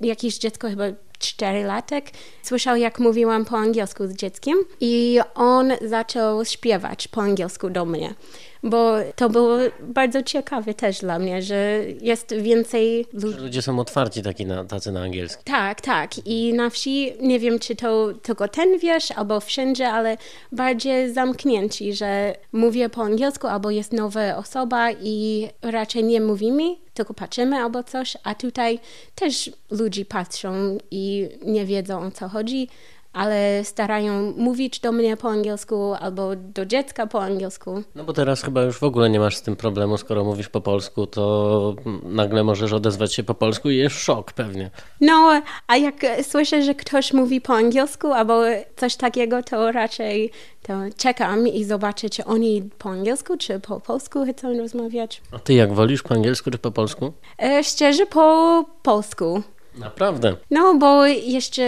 jakieś 0.00 0.38
dziecko 0.38 0.68
chyba 0.68 0.84
czterylatek 1.22 2.10
słyszał, 2.42 2.76
jak 2.76 2.98
mówiłam 2.98 3.44
po 3.44 3.56
angielsku 3.56 4.06
z 4.06 4.12
dzieckiem 4.12 4.58
i 4.80 5.20
on 5.34 5.72
zaczął 5.84 6.44
śpiewać 6.44 7.08
po 7.08 7.22
angielsku 7.22 7.70
do 7.70 7.84
mnie 7.84 8.14
bo 8.62 8.92
to 9.16 9.30
było 9.30 9.56
bardzo 9.80 10.22
ciekawe 10.22 10.74
też 10.74 11.00
dla 11.00 11.18
mnie, 11.18 11.42
że 11.42 11.78
jest 12.00 12.34
więcej 12.34 13.06
ludzi. 13.12 13.38
Ludzie 13.38 13.62
są 13.62 13.78
otwarci 13.78 14.22
taki 14.22 14.46
na, 14.46 14.64
tacy 14.64 14.92
na 14.92 15.00
angielski. 15.00 15.44
Tak, 15.44 15.80
tak. 15.80 16.26
I 16.26 16.54
na 16.54 16.70
wsi, 16.70 17.12
nie 17.20 17.38
wiem 17.38 17.58
czy 17.58 17.76
to 17.76 18.08
tylko 18.22 18.48
ten 18.48 18.78
wiesz, 18.78 19.10
albo 19.10 19.40
wszędzie, 19.40 19.88
ale 19.88 20.16
bardziej 20.52 21.12
zamknięci, 21.12 21.94
że 21.94 22.36
mówię 22.52 22.88
po 22.88 23.02
angielsku, 23.02 23.46
albo 23.46 23.70
jest 23.70 23.92
nowa 23.92 24.36
osoba 24.36 24.92
i 24.92 25.48
raczej 25.62 26.04
nie 26.04 26.20
mówimy, 26.20 26.62
tylko 26.94 27.14
patrzymy 27.14 27.56
albo 27.56 27.82
coś, 27.82 28.16
a 28.22 28.34
tutaj 28.34 28.80
też 29.14 29.50
ludzie 29.70 30.04
patrzą 30.04 30.78
i 30.90 31.28
nie 31.42 31.66
wiedzą 31.66 32.06
o 32.06 32.10
co 32.10 32.28
chodzi, 32.28 32.68
ale 33.12 33.64
starają 33.64 34.32
mówić 34.36 34.80
do 34.80 34.92
mnie 34.92 35.16
po 35.16 35.30
angielsku 35.30 35.94
albo 36.00 36.36
do 36.36 36.66
dziecka 36.66 37.06
po 37.06 37.22
angielsku. 37.22 37.82
No 37.94 38.04
bo 38.04 38.12
teraz 38.12 38.42
chyba 38.42 38.62
już 38.62 38.78
w 38.78 38.82
ogóle 38.84 39.10
nie 39.10 39.20
masz 39.20 39.36
z 39.36 39.42
tym 39.42 39.56
problemu, 39.56 39.98
skoro 39.98 40.24
mówisz 40.24 40.48
po 40.48 40.60
polsku, 40.60 41.06
to 41.06 41.74
nagle 42.02 42.44
możesz 42.44 42.72
odezwać 42.72 43.14
się 43.14 43.22
po 43.22 43.34
polsku 43.34 43.70
i 43.70 43.76
jest 43.76 43.98
szok 43.98 44.32
pewnie. 44.32 44.70
No, 45.00 45.42
a 45.66 45.76
jak 45.76 45.94
słyszę, 46.22 46.62
że 46.62 46.74
ktoś 46.74 47.12
mówi 47.12 47.40
po 47.40 47.54
angielsku 47.54 48.12
albo 48.12 48.42
coś 48.76 48.96
takiego, 48.96 49.42
to 49.42 49.72
raczej 49.72 50.30
to 50.62 50.72
czekam 50.96 51.48
i 51.48 51.64
zobaczę, 51.64 52.10
czy 52.10 52.24
oni 52.24 52.70
po 52.78 52.90
angielsku, 52.90 53.36
czy 53.36 53.60
po 53.60 53.80
polsku 53.80 54.24
chcą 54.32 54.58
rozmawiać. 54.58 55.22
A 55.32 55.38
ty 55.38 55.54
jak 55.54 55.72
wolisz, 55.72 56.02
po 56.02 56.14
angielsku 56.14 56.50
czy 56.50 56.58
po 56.58 56.70
polsku? 56.70 57.12
E, 57.42 57.64
szczerze 57.64 58.06
po 58.06 58.64
polsku. 58.82 59.42
Naprawdę? 59.74 60.36
No, 60.50 60.74
bo 60.74 61.06
jeszcze 61.06 61.62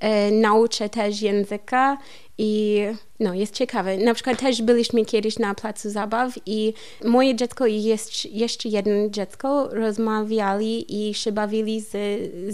e, 0.00 0.30
nauczę 0.30 0.88
też 0.88 1.22
języka 1.22 1.98
i 2.38 2.80
no, 3.20 3.34
jest 3.34 3.54
ciekawe. 3.54 3.96
Na 3.96 4.14
przykład 4.14 4.40
też 4.40 4.62
byliśmy 4.62 5.04
kiedyś 5.04 5.38
na 5.38 5.54
placu 5.54 5.90
zabaw 5.90 6.32
i 6.46 6.74
moje 7.04 7.34
dziecko 7.34 7.66
i 7.66 7.82
jest, 7.82 8.24
jeszcze 8.24 8.68
jedno 8.68 9.08
dziecko 9.10 9.68
rozmawiali 9.72 11.08
i 11.08 11.14
się 11.14 11.32
bawili 11.32 11.80
z 11.80 11.92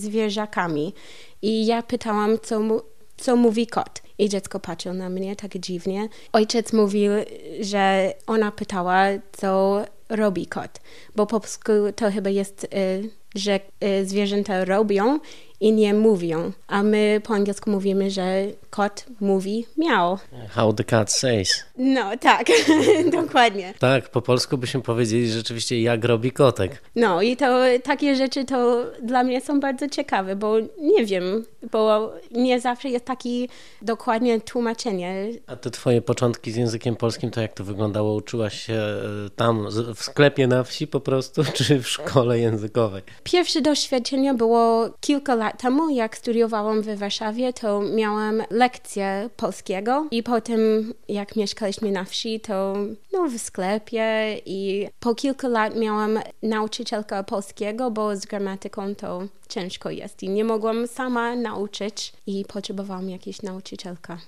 zwierzakami. 0.01 0.95
I 1.43 1.67
ja 1.67 1.83
pytałam, 1.83 2.39
co, 2.43 2.61
mu, 2.61 2.81
co 3.17 3.37
mówi 3.37 3.67
kot. 3.67 4.03
I 4.19 4.29
dziecko 4.29 4.61
patrzyło 4.61 4.95
na 4.95 5.09
mnie 5.09 5.37
tak 5.37 5.59
dziwnie. 5.59 6.09
Ojciec 6.33 6.73
mówił, 6.73 7.13
że 7.61 8.13
ona 8.27 8.53
pytała, 8.53 9.05
co 9.33 9.83
robi 10.09 10.47
kot, 10.47 10.81
bo 11.17 11.27
po 11.27 11.41
polsku 11.41 11.73
to 11.97 12.11
chyba 12.11 12.31
jest... 12.31 12.65
Y, 12.65 13.11
że 13.35 13.61
y, 13.85 14.07
zwierzęta 14.07 14.65
robią 14.65 15.19
i 15.61 15.73
nie 15.73 15.95
mówią. 15.95 16.53
A 16.67 16.83
my 16.83 17.21
po 17.25 17.35
angielsku 17.35 17.71
mówimy, 17.71 18.11
że 18.11 18.45
kot 18.71 19.05
mówi 19.21 19.67
miał. 19.77 20.19
How 20.51 20.73
the 20.73 20.85
cat 20.85 21.13
says. 21.13 21.65
No, 21.79 22.17
tak, 22.17 22.47
dokładnie. 23.23 23.75
Tak, 23.79 24.09
po 24.09 24.23
polsku 24.23 24.59
byśmy 24.59 24.81
powiedzieli 24.83 25.31
rzeczywiście 25.31 25.83
jak 25.83 26.05
robi 26.05 26.33
kotek. 26.33 26.83
No 26.97 27.23
i 27.23 27.37
to 27.37 27.59
takie 27.83 28.17
rzeczy 28.17 28.45
to 28.45 28.85
dla 29.03 29.25
mnie 29.25 29.41
są 29.41 29.61
bardzo 29.61 29.89
ciekawe, 29.89 30.37
bo 30.37 30.55
nie 30.81 31.07
wiem, 31.07 31.45
bo 31.73 32.13
nie 32.31 32.61
zawsze 32.61 32.89
jest 32.89 33.05
takie 33.05 33.47
dokładnie 33.83 34.41
tłumaczenie. 34.41 35.27
A 35.47 35.57
te 35.57 35.71
twoje 35.71 36.03
początki 36.03 36.53
z 36.53 36.57
językiem 36.57 36.97
polskim, 36.97 37.31
to 37.31 37.41
jak 37.41 37.53
to 37.53 37.65
wyglądało? 37.65 38.15
Uczyłaś 38.15 38.61
się 38.61 38.75
e, 38.75 39.31
tam 39.37 39.67
w 39.95 40.03
sklepie 40.03 40.47
na 40.47 40.65
wsi 40.65 40.87
po 40.87 41.01
prostu, 41.01 41.43
czy 41.57 41.79
w 41.83 41.89
szkole 41.89 42.39
językowej? 42.39 43.03
Pierwsze 43.25 43.61
doświadczenie 43.61 44.35
było 44.35 44.91
kilka 45.01 45.35
lat 45.35 45.48
lat 45.49 45.63
temu, 45.63 45.91
jak 45.91 46.17
studiowałam 46.17 46.83
w 46.83 46.99
Warszawie, 46.99 47.53
to 47.53 47.81
miałam 47.81 48.43
lekcję 48.51 49.31
polskiego 49.37 50.07
i 50.11 50.23
potem, 50.23 50.61
jak 51.09 51.37
mieszkaliśmy 51.37 51.91
na 51.91 52.05
wsi, 52.05 52.41
to 52.41 52.77
no, 53.13 53.29
w 53.29 53.39
sklepie 53.39 54.37
i 54.47 54.89
po 55.01 55.15
kilka 55.15 55.49
lat 55.49 55.77
miałam 55.77 56.19
nauczycielkę 56.43 57.25
polskiego, 57.25 57.91
bo 57.91 58.17
z 58.17 58.27
gramatyką 58.27 58.95
to 58.95 59.23
ciężko 59.49 59.91
jest 59.91 60.23
i 60.23 60.29
nie 60.29 60.45
mogłam 60.45 60.87
sama 60.87 61.37
nauczyć 61.37 62.13
i 62.27 62.45
potrzebowałam 62.49 63.11
jakiejś 63.11 63.43
nauczycielka. 63.43 64.19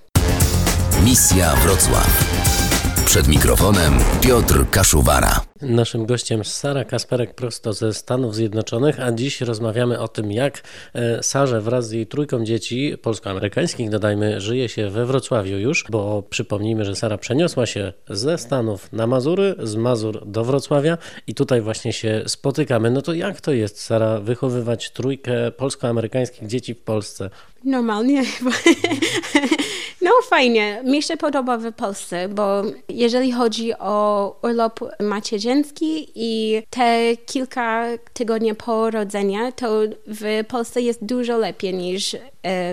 Misja 1.03 1.55
Wrocław. 1.55 2.90
Przed 3.11 3.27
mikrofonem 3.27 3.93
Piotr 4.21 4.69
Kaszuwara. 4.69 5.41
Naszym 5.61 6.05
gościem 6.05 6.45
Sara 6.45 6.85
Kasperek 6.85 7.35
prosto 7.35 7.73
ze 7.73 7.93
Stanów 7.93 8.35
Zjednoczonych, 8.35 8.99
a 8.99 9.11
dziś 9.11 9.41
rozmawiamy 9.41 9.99
o 9.99 10.07
tym, 10.07 10.31
jak 10.31 10.63
e, 10.93 11.23
Sarze 11.23 11.61
wraz 11.61 11.87
z 11.87 11.91
jej 11.91 12.07
trójką 12.07 12.43
dzieci 12.43 12.97
polsko-amerykańskich, 13.01 13.89
dodajmy, 13.89 14.41
żyje 14.41 14.69
się 14.69 14.89
we 14.89 15.05
Wrocławiu 15.05 15.57
już, 15.57 15.85
bo 15.89 16.23
przypomnijmy, 16.29 16.85
że 16.85 16.95
Sara 16.95 17.17
przeniosła 17.17 17.65
się 17.65 17.93
ze 18.09 18.37
Stanów 18.37 18.93
na 18.93 19.07
Mazury, 19.07 19.55
z 19.59 19.75
Mazur 19.75 20.25
do 20.25 20.43
Wrocławia 20.43 20.97
i 21.27 21.33
tutaj 21.33 21.61
właśnie 21.61 21.93
się 21.93 22.23
spotykamy. 22.27 22.91
No 22.91 23.01
to 23.01 23.13
jak 23.13 23.41
to 23.41 23.51
jest, 23.51 23.81
Sara, 23.81 24.19
wychowywać 24.19 24.91
trójkę 24.91 25.51
polsko-amerykańskich 25.51 26.47
dzieci 26.47 26.73
w 26.73 26.81
Polsce? 26.81 27.29
Normalnie. 27.63 28.23
No 30.01 30.11
fajnie. 30.23 30.81
Mi 30.85 31.03
się 31.03 31.17
podoba 31.17 31.57
w 31.57 31.73
Polsce, 31.73 32.29
bo 32.29 32.63
jeżeli 32.89 33.31
chodzi 33.31 33.73
o 33.79 34.35
urlop 34.43 34.79
macierzyński 34.99 36.11
i 36.15 36.61
te 36.69 37.17
kilka 37.25 37.85
tygodni 38.13 38.55
po 38.55 38.91
rodzeniu, 38.91 39.51
to 39.55 39.81
w 40.07 40.43
Polsce 40.47 40.81
jest 40.81 41.05
dużo 41.05 41.37
lepiej 41.37 41.73
niż 41.73 42.13
e, 42.13 42.19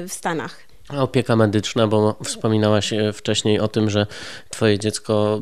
w 0.03 0.13
Stanach. 0.13 0.68
Opieka 0.97 1.37
medyczna, 1.37 1.87
bo 1.87 2.17
wspominałaś 2.25 2.93
e, 2.93 3.13
wcześniej 3.13 3.61
o 3.61 3.69
tym, 3.69 3.91
że 3.91 4.07
twoje 4.51 4.79
dziecko 4.79 5.41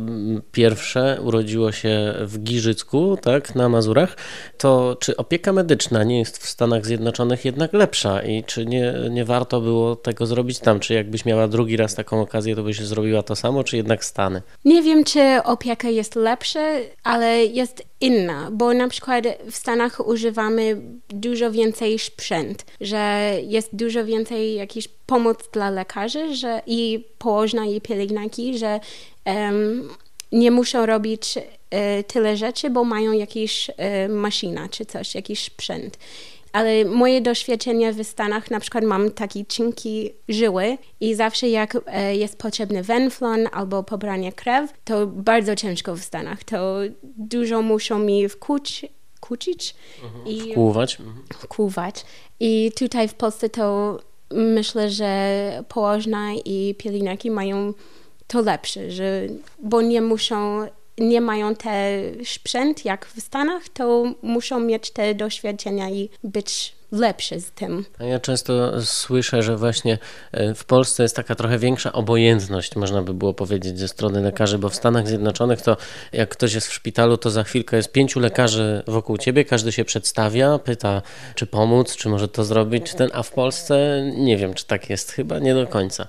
pierwsze 0.52 1.18
urodziło 1.22 1.72
się 1.72 2.14
w 2.20 2.38
Giżycku, 2.38 3.18
tak, 3.22 3.54
na 3.54 3.68
Mazurach. 3.68 4.16
To 4.58 4.96
czy 5.00 5.16
opieka 5.16 5.52
medyczna 5.52 6.04
nie 6.04 6.18
jest 6.18 6.38
w 6.38 6.48
Stanach 6.48 6.86
Zjednoczonych 6.86 7.44
jednak 7.44 7.72
lepsza 7.72 8.22
i 8.22 8.44
czy 8.44 8.66
nie, 8.66 8.94
nie 9.10 9.24
warto 9.24 9.60
było 9.60 9.96
tego 9.96 10.26
zrobić 10.26 10.58
tam? 10.58 10.80
Czy 10.80 10.94
jakbyś 10.94 11.24
miała 11.24 11.48
drugi 11.48 11.76
raz 11.76 11.94
taką 11.94 12.20
okazję, 12.20 12.56
to 12.56 12.62
byś 12.62 12.80
zrobiła 12.80 13.22
to 13.22 13.36
samo, 13.36 13.64
czy 13.64 13.76
jednak 13.76 14.04
Stany? 14.04 14.42
Nie 14.64 14.82
wiem, 14.82 15.04
czy 15.04 15.20
opieka 15.44 15.88
jest 15.88 16.14
lepsza, 16.14 16.60
ale 17.04 17.44
jest 17.44 17.82
inna, 18.00 18.50
bo 18.52 18.74
na 18.74 18.88
przykład 18.88 19.24
w 19.50 19.56
Stanach 19.56 20.08
używamy 20.08 20.80
dużo 21.08 21.50
więcej 21.50 21.98
sprzęt, 21.98 22.64
że 22.80 23.32
jest 23.42 23.76
dużo 23.76 24.04
więcej 24.04 24.54
jakiś 24.54 24.88
pomoc 25.06 25.38
dla 25.52 25.70
lekarzy 25.70 26.34
że, 26.34 26.62
i 26.66 27.04
położna 27.18 27.66
i 27.66 27.80
pielęgniarki, 27.80 28.58
że 28.58 28.80
um, 29.24 29.88
nie 30.32 30.50
muszą 30.50 30.86
robić 30.86 31.34
e, 31.70 32.04
tyle 32.04 32.36
rzeczy, 32.36 32.70
bo 32.70 32.84
mają 32.84 33.12
jakieś 33.12 33.70
e, 33.76 34.08
maszyna 34.08 34.68
czy 34.68 34.86
coś, 34.86 35.14
jakiś 35.14 35.44
sprzęt 35.44 35.98
ale 36.56 36.84
moje 36.84 37.20
doświadczenie 37.20 37.92
w 37.92 38.04
Stanach, 38.04 38.50
na 38.50 38.60
przykład 38.60 38.84
mam 38.84 39.10
takie 39.10 39.46
cienkie 39.46 40.10
żyły 40.28 40.78
i 41.00 41.14
zawsze 41.14 41.48
jak 41.48 41.78
e, 41.86 42.16
jest 42.16 42.38
potrzebny 42.38 42.82
wenflon 42.82 43.48
albo 43.52 43.82
pobranie 43.82 44.32
krew, 44.32 44.72
to 44.84 45.06
bardzo 45.06 45.56
ciężko 45.56 45.96
w 45.96 46.00
Stanach. 46.00 46.44
To 46.44 46.76
dużo 47.02 47.62
muszą 47.62 47.98
mi 47.98 48.28
wkuć, 48.28 48.86
kucić 49.20 49.74
mhm. 50.04 50.26
i 50.26 50.52
wkłuwać. 50.52 50.98
Wkłuwać. 51.34 52.04
I 52.40 52.72
tutaj 52.78 53.08
w 53.08 53.14
Polsce 53.14 53.48
to 53.48 53.98
myślę, 54.30 54.90
że 54.90 55.64
położna 55.68 56.32
i 56.44 56.74
pielęgniarki 56.78 57.30
mają 57.30 57.72
to 58.26 58.40
lepsze, 58.40 58.90
że, 58.90 59.22
bo 59.58 59.82
nie 59.82 60.00
muszą 60.00 60.66
nie 60.98 61.20
mają 61.20 61.54
te 61.54 62.02
sprzęt 62.24 62.84
jak 62.84 63.06
w 63.06 63.20
Stanach, 63.20 63.68
to 63.68 64.04
muszą 64.22 64.60
mieć 64.60 64.90
te 64.90 65.14
doświadczenia 65.14 65.90
i 65.90 66.10
być 66.24 66.76
lepsze 66.92 67.40
z 67.40 67.50
tym. 67.50 67.84
A 67.98 68.04
ja 68.04 68.20
często 68.20 68.82
słyszę, 68.82 69.42
że 69.42 69.56
właśnie 69.56 69.98
e, 70.32 70.54
w 70.54 70.64
Polsce 70.64 71.02
jest 71.02 71.16
taka 71.16 71.34
trochę 71.34 71.58
większa 71.58 71.92
obojętność, 71.92 72.76
można 72.76 73.02
by 73.02 73.14
było 73.14 73.34
powiedzieć, 73.34 73.78
ze 73.78 73.88
strony 73.88 74.20
lekarzy, 74.20 74.58
bo 74.58 74.68
w 74.68 74.74
Stanach 74.74 75.08
Zjednoczonych 75.08 75.62
to 75.62 75.76
jak 76.12 76.28
ktoś 76.28 76.54
jest 76.54 76.66
w 76.66 76.72
szpitalu, 76.72 77.16
to 77.16 77.30
za 77.30 77.44
chwilkę 77.44 77.76
jest 77.76 77.92
pięciu 77.92 78.20
lekarzy 78.20 78.82
wokół 78.86 79.18
ciebie, 79.18 79.44
każdy 79.44 79.72
się 79.72 79.84
przedstawia, 79.84 80.58
pyta, 80.58 81.02
czy 81.34 81.46
pomóc, 81.46 81.96
czy 81.96 82.08
może 82.08 82.28
to 82.28 82.44
zrobić, 82.44 82.90
czy 82.90 82.96
ten, 82.96 83.10
a 83.12 83.22
w 83.22 83.30
Polsce 83.30 84.02
nie 84.16 84.36
wiem, 84.36 84.54
czy 84.54 84.66
tak 84.66 84.90
jest, 84.90 85.12
chyba 85.12 85.38
nie 85.38 85.54
do 85.54 85.66
końca. 85.66 86.06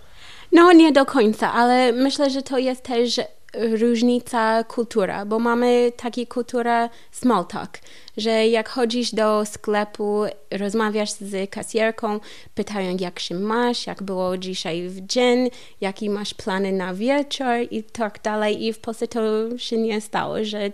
No, 0.52 0.74
nie 0.74 0.92
do 0.92 1.06
końca, 1.06 1.54
ale 1.54 1.92
myślę, 1.92 2.30
że 2.30 2.42
to 2.42 2.58
jest 2.58 2.84
też 2.84 3.20
różnica 3.54 4.64
kultura, 4.64 5.26
bo 5.26 5.40
mamy 5.40 5.92
taką 5.98 6.26
kulturę 6.30 6.90
small 7.12 7.46
talk, 7.46 7.78
że 8.18 8.48
jak 8.48 8.70
chodzisz 8.70 9.12
do 9.12 9.46
sklepu, 9.46 10.24
rozmawiasz 10.52 11.12
z 11.12 11.50
kasjerką, 11.50 12.20
pytają 12.56 12.98
jak 13.00 13.20
się 13.20 13.36
masz, 13.36 13.88
jak 13.88 14.04
było 14.04 14.38
dzisiaj 14.38 14.90
w 14.90 15.02
dzień, 15.02 15.50
jakie 15.82 16.10
masz 16.10 16.34
plany 16.34 16.72
na 16.72 16.94
wieczór 16.94 17.56
i 17.72 17.84
tak 17.84 18.20
dalej. 18.24 18.66
I 18.66 18.74
w 18.74 18.80
Polsce 18.80 19.08
to 19.08 19.22
się 19.58 19.78
nie 19.78 20.02
stało, 20.02 20.36
że 20.42 20.72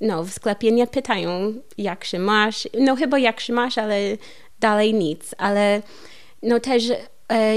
no, 0.00 0.24
w 0.24 0.30
sklepie 0.30 0.72
nie 0.72 0.86
pytają 0.86 1.54
jak 1.78 2.04
się 2.04 2.18
masz, 2.18 2.68
no 2.80 2.96
chyba 2.96 3.18
jak 3.18 3.40
się 3.40 3.52
masz, 3.52 3.78
ale 3.78 3.98
dalej 4.60 4.94
nic, 4.94 5.34
ale 5.38 5.82
no 6.42 6.60
też 6.60 6.82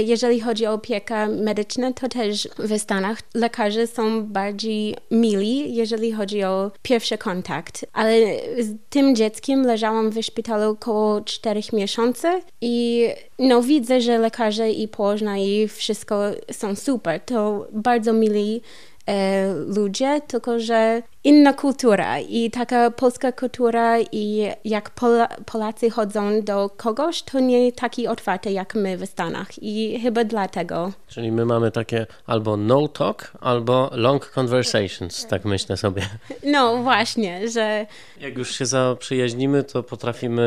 jeżeli 0.04 0.40
chodzi 0.40 0.66
o 0.66 0.72
opiekę 0.72 1.28
medyczną, 1.28 1.94
to 1.94 2.08
też 2.08 2.48
w 2.58 2.78
Stanach 2.78 3.18
lekarze 3.34 3.86
są 3.86 4.26
bardziej 4.26 4.96
mili, 5.10 5.74
jeżeli 5.74 6.12
chodzi 6.12 6.44
o 6.44 6.70
pierwszy 6.82 7.18
kontakt. 7.18 7.86
Ale 7.92 8.12
z 8.58 8.76
tym 8.90 9.16
dzieckiem 9.16 9.62
leżałam 9.62 10.10
w 10.10 10.22
szpitalu 10.22 10.70
około 10.70 11.20
4 11.20 11.60
miesięcy 11.72 12.28
i 12.60 13.08
no 13.38 13.62
widzę, 13.62 14.00
że 14.00 14.18
lekarze 14.18 14.70
i 14.70 14.88
położna 14.88 15.38
i 15.38 15.68
wszystko 15.68 16.20
są 16.52 16.74
super. 16.74 17.20
To 17.20 17.66
bardzo 17.72 18.12
mili 18.12 18.60
e, 19.06 19.54
ludzie, 19.54 20.20
tylko 20.28 20.60
że 20.60 21.02
inna 21.24 21.52
kultura 21.52 22.20
i 22.20 22.50
taka 22.50 22.90
polska 22.90 23.32
kultura 23.32 24.00
i 24.12 24.50
jak 24.64 24.90
Pola, 24.90 25.28
Polacy 25.46 25.90
chodzą 25.90 26.42
do 26.42 26.70
kogoś, 26.76 27.22
to 27.22 27.40
nie 27.40 27.72
taki 27.72 28.06
otwarty 28.06 28.50
jak 28.50 28.74
my 28.74 28.96
w 28.96 29.06
Stanach 29.06 29.62
i 29.62 30.00
chyba 30.00 30.24
dlatego. 30.24 30.92
Czyli 31.08 31.32
my 31.32 31.44
mamy 31.44 31.70
takie 31.70 32.06
albo 32.26 32.56
no 32.56 32.88
talk, 32.88 33.32
albo 33.40 33.90
long 33.92 34.30
conversations, 34.30 35.26
tak 35.26 35.44
myślę 35.44 35.76
sobie. 35.76 36.02
No 36.44 36.76
właśnie, 36.76 37.48
że... 37.48 37.86
Jak 38.20 38.38
już 38.38 38.54
się 38.54 38.66
zaprzyjaźnimy, 38.66 39.64
to 39.64 39.82
potrafimy 39.82 40.42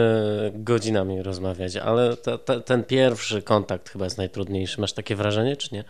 godzinami 0.56 1.24
rozmawiać, 1.24 1.76
ale 1.76 2.18
to, 2.18 2.38
to, 2.38 2.60
ten 2.60 2.84
pierwszy 2.84 3.42
kontakt 3.42 3.90
chyba 3.90 4.06
jest 4.06 4.18
najtrudniejszy. 4.18 4.82
Masz 4.82 4.94
takie 4.94 5.16
wrażenie, 5.16 5.58
czy 5.58 5.76
nie? 5.76 5.84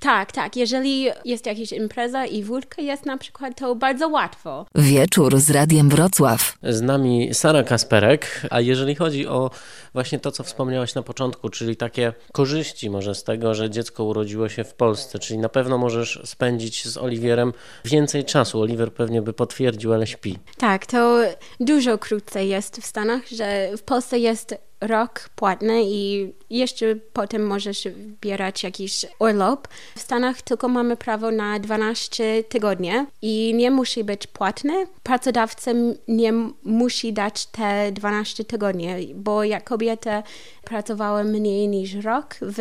Tak, 0.00 0.32
tak. 0.32 0.56
Jeżeli 0.56 1.06
jest 1.24 1.46
jakaś 1.46 1.72
impreza 1.72 2.26
i 2.26 2.42
wódka 2.42 2.82
jest 2.82 3.06
na 3.06 3.18
przykład, 3.18 3.58
to 3.58 3.74
bardzo 3.74 4.08
łatwo. 4.08 4.27
Wieczór 4.74 5.40
z 5.40 5.50
Radiem 5.50 5.88
Wrocław. 5.88 6.58
Z 6.62 6.82
nami 6.82 7.34
Sara 7.34 7.62
Kasperek, 7.62 8.42
a 8.50 8.60
jeżeli 8.60 8.94
chodzi 8.94 9.26
o 9.26 9.50
właśnie 9.94 10.18
to, 10.18 10.32
co 10.32 10.44
wspomniałaś 10.44 10.94
na 10.94 11.02
początku, 11.02 11.48
czyli 11.48 11.76
takie 11.76 12.12
korzyści 12.32 12.90
może 12.90 13.14
z 13.14 13.24
tego, 13.24 13.54
że 13.54 13.70
dziecko 13.70 14.04
urodziło 14.04 14.48
się 14.48 14.64
w 14.64 14.74
Polsce, 14.74 15.18
czyli 15.18 15.38
na 15.38 15.48
pewno 15.48 15.78
możesz 15.78 16.20
spędzić 16.24 16.88
z 16.88 16.96
Oliwierem 16.96 17.52
więcej 17.84 18.24
czasu. 18.24 18.60
Oliwier 18.60 18.92
pewnie 18.92 19.22
by 19.22 19.32
potwierdził, 19.32 19.92
ale 19.92 20.06
śpi. 20.06 20.38
Tak, 20.58 20.86
to 20.86 21.20
dużo 21.60 21.98
krócej 21.98 22.48
jest 22.48 22.80
w 22.80 22.86
Stanach, 22.86 23.28
że 23.28 23.70
w 23.76 23.82
Polsce 23.82 24.18
jest 24.18 24.67
rok 24.80 25.30
płatny 25.36 25.82
i 25.84 26.32
jeszcze 26.50 26.96
potem 27.12 27.46
możesz 27.46 27.84
wybierać 27.84 28.62
jakiś 28.62 29.06
urlop. 29.18 29.68
W 29.96 30.00
Stanach 30.00 30.42
tylko 30.42 30.68
mamy 30.68 30.96
prawo 30.96 31.30
na 31.30 31.58
12 31.58 32.44
tygodni 32.44 32.90
i 33.22 33.54
nie 33.54 33.70
musi 33.70 34.04
być 34.04 34.26
płatny. 34.26 34.86
Pracodawca 35.02 35.70
nie 36.08 36.32
musi 36.64 37.12
dać 37.12 37.46
te 37.46 37.92
12 37.92 38.44
tygodni, 38.44 38.88
bo 39.14 39.44
jak 39.44 39.64
kobieta 39.64 40.22
pracowała 40.64 41.24
mniej 41.24 41.68
niż 41.68 41.94
rok 41.94 42.34
w 42.40 42.58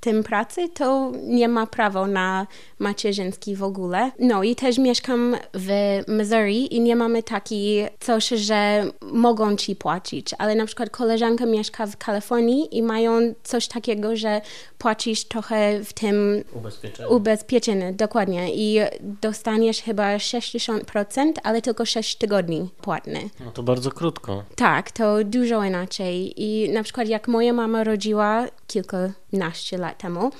tym 0.00 0.24
pracy, 0.24 0.68
to 0.68 1.12
nie 1.22 1.48
ma 1.48 1.66
prawa 1.66 2.06
na 2.06 2.46
macierzyński 2.78 3.56
w 3.56 3.62
ogóle. 3.62 4.10
No 4.18 4.42
i 4.42 4.56
też 4.56 4.78
mieszkam 4.78 5.36
w 5.54 6.00
Missouri 6.08 6.76
i 6.76 6.80
nie 6.80 6.96
mamy 6.96 7.22
taki 7.22 7.82
coś, 8.00 8.28
że 8.28 8.84
mogą 9.02 9.56
ci 9.56 9.76
płacić, 9.76 10.30
ale 10.38 10.54
na 10.54 10.66
przykład 10.66 10.90
koleżanka 10.90 11.46
mieszka 11.52 11.86
w 11.86 11.96
Kalifornii 11.96 12.76
i 12.76 12.82
mają 12.82 13.34
coś 13.42 13.68
takiego, 13.68 14.16
że 14.16 14.40
płacisz 14.78 15.24
trochę 15.24 15.84
w 15.84 15.92
tym 15.92 16.44
ubezpieczeniu. 16.52 17.12
ubezpieczenie 17.12 17.92
dokładnie 17.92 18.54
i 18.54 18.80
dostaniesz 19.00 19.80
chyba 19.82 20.16
60%, 20.16 21.32
ale 21.42 21.62
tylko 21.62 21.84
6 21.86 22.16
tygodni 22.16 22.68
płatny. 22.82 23.30
No 23.44 23.50
to 23.50 23.62
bardzo 23.62 23.90
krótko. 23.90 24.44
Tak, 24.56 24.90
to 24.90 25.24
dużo 25.24 25.64
inaczej 25.64 26.42
i 26.42 26.70
na 26.70 26.82
przykład 26.82 27.08
jak 27.08 27.28
moja 27.28 27.52
mama 27.52 27.84
rodziła 27.84 28.46
kilkanaście 28.66 29.78
lat 29.78 29.98
temu, 29.98 30.30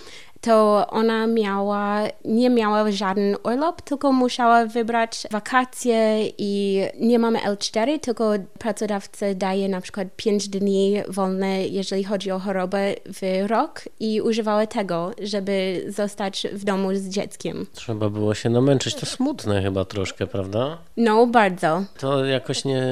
to 0.42 0.86
ona 0.90 1.26
miała, 1.26 2.00
nie 2.24 2.50
miała 2.50 2.90
żaden 2.90 3.36
urlop, 3.44 3.82
tylko 3.82 4.12
musiała 4.12 4.66
wybrać 4.66 5.26
wakacje 5.30 6.28
i 6.38 6.82
nie 7.00 7.18
mamy 7.18 7.38
L4, 7.38 7.98
tylko 7.98 8.32
pracodawca 8.58 9.26
daje 9.34 9.68
na 9.68 9.80
przykład 9.80 10.08
5 10.16 10.48
dni 10.48 10.96
wolne, 11.08 11.66
jeżeli 11.66 12.04
chodzi 12.04 12.30
o 12.30 12.38
chorobę 12.38 12.94
w 13.06 13.46
rok 13.46 13.82
i 14.00 14.20
używała 14.20 14.66
tego, 14.66 15.10
żeby 15.22 15.84
zostać 15.88 16.46
w 16.52 16.64
domu 16.64 16.88
z 16.94 17.08
dzieckiem. 17.08 17.66
Trzeba 17.72 18.10
było 18.10 18.34
się 18.34 18.50
namęczyć. 18.50 18.94
To 18.94 19.06
smutne 19.06 19.62
chyba 19.62 19.84
troszkę, 19.84 20.26
prawda? 20.26 20.78
No, 20.96 21.26
bardzo. 21.26 21.84
To 21.98 22.24
jakoś 22.24 22.64
nie, 22.64 22.82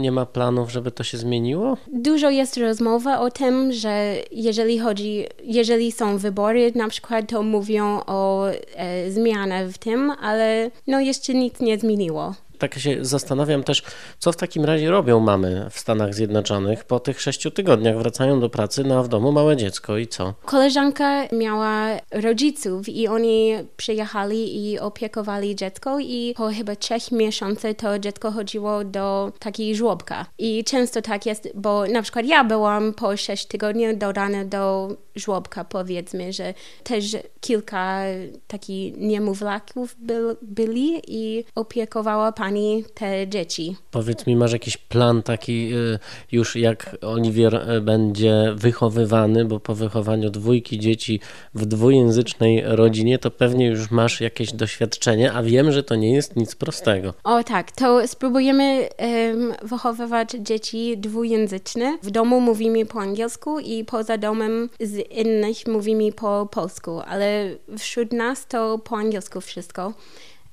nie 0.00 0.12
ma 0.12 0.26
planów, 0.26 0.72
żeby 0.72 0.90
to 0.90 1.04
się 1.04 1.18
zmieniło? 1.18 1.76
Dużo 1.92 2.30
jest 2.30 2.56
rozmowa 2.56 3.20
o 3.20 3.30
tym, 3.30 3.72
że 3.72 4.14
jeżeli 4.32 4.78
chodzi, 4.78 5.26
jeżeli 5.44 5.92
są 5.92 6.18
wybory 6.18 6.72
na 6.74 6.88
przykład 6.92 7.28
to 7.28 7.42
mówią 7.42 8.00
o 8.06 8.48
e, 8.48 9.10
zmianach 9.10 9.68
w 9.68 9.78
tym, 9.78 10.10
ale 10.10 10.70
no 10.86 11.00
jeszcze 11.00 11.34
nic 11.34 11.60
nie 11.60 11.78
zmieniło 11.78 12.34
tak 12.62 12.78
się 12.78 12.96
zastanawiam 13.00 13.62
też, 13.62 13.82
co 14.18 14.32
w 14.32 14.36
takim 14.36 14.64
razie 14.64 14.90
robią 14.90 15.20
mamy 15.20 15.66
w 15.70 15.78
Stanach 15.78 16.14
Zjednoczonych 16.14 16.84
po 16.84 17.00
tych 17.00 17.20
sześciu 17.20 17.50
tygodniach. 17.50 17.98
Wracają 17.98 18.40
do 18.40 18.48
pracy, 18.48 18.84
no 18.84 18.98
a 18.98 19.02
w 19.02 19.08
domu 19.08 19.32
małe 19.32 19.56
dziecko 19.56 19.98
i 19.98 20.06
co? 20.06 20.34
Koleżanka 20.44 21.28
miała 21.32 21.86
rodziców 22.10 22.88
i 22.88 23.08
oni 23.08 23.54
przyjechali 23.76 24.70
i 24.70 24.78
opiekowali 24.78 25.56
dziecko 25.56 25.98
i 26.00 26.34
po 26.36 26.48
chyba 26.48 26.76
trzech 26.76 27.12
miesiącach 27.12 27.76
to 27.76 27.98
dziecko 27.98 28.30
chodziło 28.30 28.84
do 28.84 29.32
takiej 29.38 29.76
żłobka. 29.76 30.26
I 30.38 30.64
często 30.64 31.02
tak 31.02 31.26
jest, 31.26 31.48
bo 31.54 31.86
na 31.86 32.02
przykład 32.02 32.26
ja 32.26 32.44
byłam 32.44 32.92
po 32.92 33.16
sześć 33.16 33.46
tygodni 33.46 33.96
dodana 33.96 34.44
do 34.44 34.88
żłobka, 35.16 35.64
powiedzmy, 35.64 36.32
że 36.32 36.54
też 36.84 37.16
kilka 37.40 38.02
takich 38.46 38.96
niemowlaków 38.96 39.96
by, 39.98 40.36
byli 40.42 41.00
i 41.08 41.44
opiekowała 41.54 42.32
pani 42.32 42.84
te 42.94 43.28
dzieci. 43.28 43.76
Powiedz 43.90 44.26
mi, 44.26 44.36
masz 44.36 44.52
jakiś 44.52 44.76
plan 44.76 45.22
taki 45.22 45.74
y, 45.74 45.98
już 46.32 46.56
jak 46.56 46.96
Oliwier 47.02 47.70
y, 47.70 47.80
będzie 47.80 48.52
wychowywany, 48.54 49.44
bo 49.44 49.60
po 49.60 49.74
wychowaniu 49.74 50.30
dwójki 50.30 50.78
dzieci 50.78 51.20
w 51.54 51.66
dwujęzycznej 51.66 52.62
rodzinie 52.64 53.18
to 53.18 53.30
pewnie 53.30 53.66
już 53.66 53.90
masz 53.90 54.20
jakieś 54.20 54.52
doświadczenie, 54.52 55.32
a 55.32 55.42
wiem, 55.42 55.72
że 55.72 55.82
to 55.82 55.94
nie 55.94 56.12
jest 56.14 56.36
nic 56.36 56.54
prostego. 56.54 57.14
O 57.24 57.44
tak, 57.44 57.72
to 57.72 58.08
spróbujemy 58.08 58.88
um, 58.98 59.54
wychowywać 59.62 60.30
dzieci 60.40 60.98
dwujęzyczne. 60.98 61.98
W 62.02 62.10
domu 62.10 62.40
mówimy 62.40 62.86
po 62.86 63.00
angielsku 63.00 63.58
i 63.58 63.84
poza 63.84 64.18
domem 64.18 64.68
z 64.80 65.01
innych 65.10 65.66
mówimy 65.66 66.12
po 66.12 66.48
polsku, 66.50 67.00
ale 67.00 67.56
wśród 67.78 68.12
nas 68.12 68.46
to 68.46 68.78
po 68.78 68.96
angielsku 68.96 69.40
wszystko. 69.40 69.92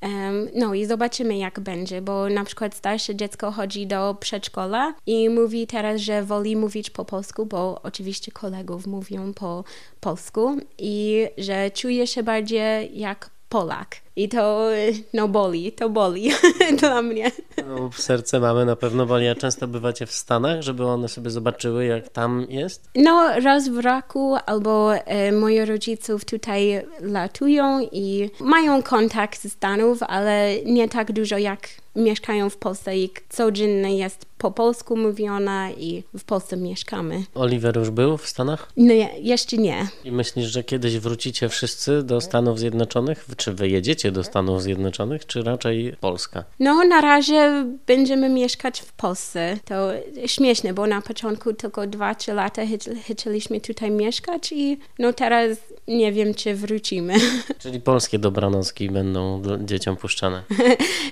Um, 0.02 0.50
no 0.56 0.74
i 0.74 0.86
zobaczymy, 0.86 1.38
jak 1.38 1.60
będzie, 1.60 2.02
bo 2.02 2.30
na 2.30 2.44
przykład 2.44 2.76
starsze 2.76 3.16
dziecko 3.16 3.52
chodzi 3.52 3.88
do 3.88 4.18
przedszkola 4.20 4.94
i 5.06 5.30
mówi 5.30 5.68
teraz, 5.68 6.02
że 6.02 6.24
woli 6.24 6.56
mówić 6.56 6.90
po 6.90 7.06
polsku, 7.06 7.46
bo 7.46 7.82
oczywiście 7.84 8.32
kolegów 8.32 8.88
mówią 8.88 9.34
po 9.34 9.64
polsku 10.00 10.58
i 10.78 11.28
że 11.38 11.72
czuje 11.72 12.08
się 12.08 12.24
bardziej 12.24 13.00
jak 13.00 13.30
Polak. 13.50 13.96
I 14.20 14.30
to 14.30 14.70
no 15.14 15.28
boli, 15.28 15.72
to 15.72 15.90
boli 15.90 16.32
dla 16.80 17.02
mnie. 17.02 17.32
No, 17.68 17.90
serce 17.98 18.40
mamy 18.40 18.66
na 18.66 18.76
pewno 18.76 19.06
boli. 19.06 19.28
A 19.28 19.36
często 19.36 19.68
bywacie 19.68 20.06
w 20.06 20.12
Stanach, 20.12 20.62
żeby 20.62 20.86
one 20.86 21.08
sobie 21.08 21.30
zobaczyły, 21.30 21.86
jak 21.86 22.10
tam 22.10 22.46
jest? 22.50 22.90
No, 22.96 23.40
raz 23.44 23.70
w 23.70 23.78
roku 23.78 24.36
albo 24.46 24.96
e, 24.96 25.32
moi 25.32 25.66
rodziców 25.66 26.26
tutaj 26.26 26.86
latują 27.02 27.88
i 27.92 28.30
mają 28.40 28.84
kontakt 28.84 29.42
ze 29.42 29.50
Stanów, 29.50 30.04
ale 30.04 30.56
nie 30.66 30.90
tak 30.90 31.12
dużo 31.12 31.38
jak 31.38 31.70
mieszkają 31.96 32.50
w 32.50 32.58
Polsce 32.58 32.98
i 32.98 33.10
codziennie 33.30 33.98
jest 33.98 34.26
po 34.38 34.52
polsku 34.52 34.98
mówiona 34.98 35.72
i 35.72 36.04
w 36.18 36.24
Polsce 36.24 36.58
mieszkamy. 36.58 37.24
Oliver 37.36 37.78
już 37.78 37.90
był 37.90 38.18
w 38.18 38.28
Stanach? 38.28 38.72
Nie, 38.78 39.20
jeszcze 39.20 39.58
nie. 39.58 39.88
I 40.04 40.12
myślisz, 40.12 40.46
że 40.46 40.64
kiedyś 40.64 40.98
wrócicie 40.98 41.50
wszyscy 41.50 42.04
do 42.04 42.22
Stanów 42.22 42.60
Zjednoczonych? 42.60 43.26
Czy 43.38 43.54
wyjedziecie 43.54 44.09
do 44.12 44.24
Stanów 44.24 44.62
Zjednoczonych, 44.62 45.26
czy 45.26 45.44
raczej 45.44 45.96
Polska? 46.00 46.44
No, 46.60 46.84
na 46.84 47.02
razie 47.02 47.66
będziemy 47.88 48.30
mieszkać 48.30 48.82
w 48.82 48.94
Polsce. 48.94 49.58
To 49.66 49.90
śmieszne, 50.26 50.74
bo 50.74 50.88
na 50.88 51.02
początku 51.02 51.54
tylko 51.54 51.82
2-3 51.82 52.34
lata 52.34 52.62
chci- 52.66 52.96
chcieliśmy 53.14 53.62
tutaj 53.62 53.92
mieszkać 53.92 54.52
i 54.52 54.80
no 55.00 55.14
teraz 55.14 55.58
nie 55.88 56.12
wiem, 56.12 56.34
czy 56.34 56.56
wrócimy. 56.56 57.14
Czyli 57.64 57.82
polskie 57.82 58.20
dobranocki 58.20 58.90
będą 58.90 59.42
dzieciom 59.66 59.96
puszczane. 59.98 60.44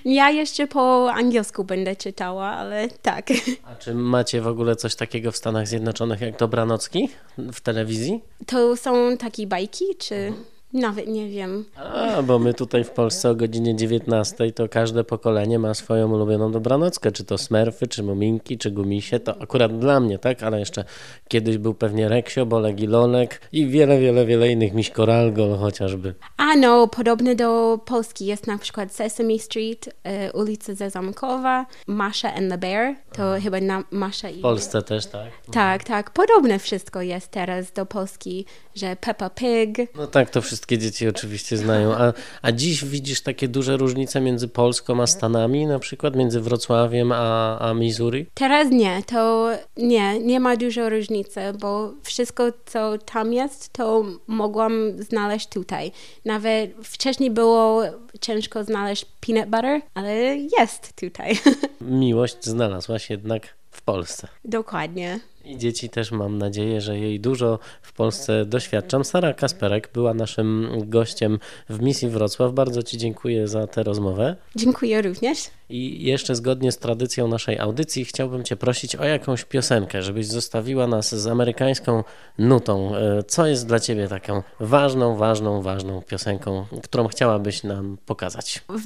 Ja 0.06 0.30
jeszcze 0.30 0.68
po 0.68 1.12
angielsku 1.14 1.64
będę 1.64 1.96
czytała, 1.96 2.46
ale 2.46 2.88
tak. 3.02 3.28
A 3.64 3.76
czy 3.76 3.94
macie 3.94 4.42
w 4.42 4.48
ogóle 4.48 4.76
coś 4.76 4.96
takiego 4.96 5.32
w 5.32 5.38
Stanach 5.38 5.68
Zjednoczonych 5.68 6.22
jak 6.22 6.38
dobranocki 6.38 7.10
w 7.38 7.62
telewizji? 7.62 8.22
To 8.46 8.78
są 8.78 9.18
takie 9.18 9.48
bajki, 9.48 9.86
czy 10.00 10.34
nawet 10.74 11.08
nie 11.08 11.30
wiem. 11.30 11.66
A, 11.76 12.22
bo 12.22 12.40
my 12.40 12.54
tutaj 12.54 12.84
w 12.84 12.90
Polsce 12.90 13.30
o 13.30 13.36
godzinie 13.36 13.76
19 13.76 14.52
to 14.52 14.70
każde 14.70 15.04
pokolenie 15.04 15.60
ma 15.60 15.74
swoją 15.74 16.14
ulubioną 16.14 16.52
dobranockę, 16.52 17.12
czy 17.12 17.24
to 17.24 17.38
Smurfy, 17.38 17.88
czy 17.88 18.04
Muminki, 18.04 18.58
czy 18.58 18.72
Gumisie, 18.72 19.20
to 19.20 19.42
akurat 19.42 19.80
dla 19.80 20.00
mnie, 20.00 20.20
tak? 20.20 20.44
Ale 20.44 20.60
jeszcze 20.60 20.86
kiedyś 21.28 21.58
był 21.58 21.74
pewnie 21.74 22.10
Reksio, 22.10 22.46
Bolek 22.46 22.80
i 22.80 22.88
Lolek 22.88 23.42
i 23.52 23.68
wiele, 23.68 24.00
wiele, 24.00 24.26
wiele 24.26 24.52
innych, 24.52 24.74
Miś 24.74 24.90
Koralgo 24.90 25.58
chociażby. 25.58 26.16
A 26.38 26.56
no, 26.56 26.88
podobne 26.88 27.36
do 27.36 27.80
Polski 27.86 28.26
jest 28.26 28.48
na 28.48 28.58
przykład 28.58 28.94
Sesame 28.94 29.40
Street, 29.40 29.90
e, 30.04 30.32
ulica 30.32 30.74
Zezamkowa, 30.74 31.66
Masha 31.88 32.34
and 32.34 32.52
the 32.52 32.58
Bear, 32.58 32.96
to 33.14 33.34
chyba 33.44 33.62
na 33.62 33.84
Masha 33.92 34.30
i... 34.30 34.40
W 34.40 34.42
Polsce 34.42 34.82
też, 34.82 35.06
tak? 35.06 35.28
Tak, 35.52 35.84
tak, 35.84 36.12
podobne 36.12 36.60
wszystko 36.60 37.02
jest 37.02 37.28
teraz 37.28 37.72
do 37.72 37.86
Polski, 37.86 38.46
że 38.76 38.96
Peppa 38.96 39.30
Pig. 39.30 39.78
No 39.96 40.08
tak, 40.08 40.30
to 40.30 40.42
wszystkie 40.58 40.78
dzieci 40.78 41.08
oczywiście 41.08 41.58
znają. 41.58 41.94
A, 41.94 42.14
a 42.42 42.52
dziś 42.52 42.86
widzisz 42.86 43.22
takie 43.22 43.48
duże 43.48 43.78
różnice 43.78 44.22
między 44.22 44.48
Polską 44.48 45.02
a 45.02 45.08
Stanami, 45.08 45.66
na 45.66 45.80
przykład 45.80 46.16
między 46.16 46.42
Wrocławiem 46.42 47.12
a, 47.12 47.60
a 47.60 47.74
Missouri? 47.74 48.26
Teraz 48.34 48.68
nie, 48.72 49.04
to 49.04 49.50
nie, 49.78 50.20
nie 50.20 50.40
ma 50.40 50.56
dużo 50.58 50.90
różnicy, 50.90 51.40
bo 51.60 51.94
wszystko, 52.04 52.44
co 52.66 52.98
tam 52.98 53.34
jest, 53.34 53.74
to 53.74 54.06
mogłam 54.28 55.04
znaleźć 55.04 55.48
tutaj. 55.48 55.92
Nawet 56.26 56.72
wcześniej 56.84 57.32
było 57.32 57.84
ciężko 58.22 58.64
znaleźć 58.64 59.06
peanut 59.06 59.46
butter, 59.46 59.82
ale 59.94 60.38
jest 60.38 60.94
tutaj. 60.96 61.40
Miłość 61.82 62.46
znalazłaś 62.46 63.10
jednak 63.10 63.58
w 63.78 63.82
Polsce. 63.82 64.28
Dokładnie. 64.46 65.20
I 65.46 65.58
dzieci 65.58 65.90
też 65.90 66.12
mam 66.12 66.38
nadzieję, 66.38 66.82
że 66.82 67.00
jej 67.00 67.20
dużo 67.20 67.60
w 67.82 67.94
Polsce 67.94 68.46
doświadczam. 68.46 69.06
Sara 69.06 69.34
Kasperek 69.34 69.90
była 69.94 70.14
naszym 70.14 70.70
gościem 70.86 71.40
w 71.70 71.82
misji 71.82 72.10
Wrocław. 72.10 72.54
Bardzo 72.54 72.84
Ci 72.84 72.98
dziękuję 72.98 73.48
za 73.48 73.68
tę 73.68 73.84
rozmowę. 73.84 74.36
Dziękuję 74.56 75.02
również. 75.02 75.38
I 75.70 76.04
jeszcze 76.04 76.36
zgodnie 76.36 76.72
z 76.72 76.78
tradycją 76.78 77.28
naszej 77.28 77.60
audycji 77.60 78.06
chciałbym 78.06 78.44
Cię 78.44 78.56
prosić 78.56 78.96
o 78.96 79.04
jakąś 79.04 79.44
piosenkę, 79.46 80.02
żebyś 80.02 80.28
zostawiła 80.28 80.88
nas 80.88 81.16
z 81.16 81.28
amerykańską 81.28 82.04
nutą. 82.38 82.96
E, 82.96 83.24
Co 83.24 83.46
jest 83.48 83.68
dla 83.68 83.80
Ciebie 83.80 84.08
taką 84.08 84.44
ważną, 84.60 85.18
ważną, 85.18 85.62
ważną 85.62 86.02
piosenką, 86.02 86.66
którą 86.84 87.08
chciałabyś 87.08 87.64
nam 87.64 87.98
pokazać? 88.06 88.64
W 88.70 88.86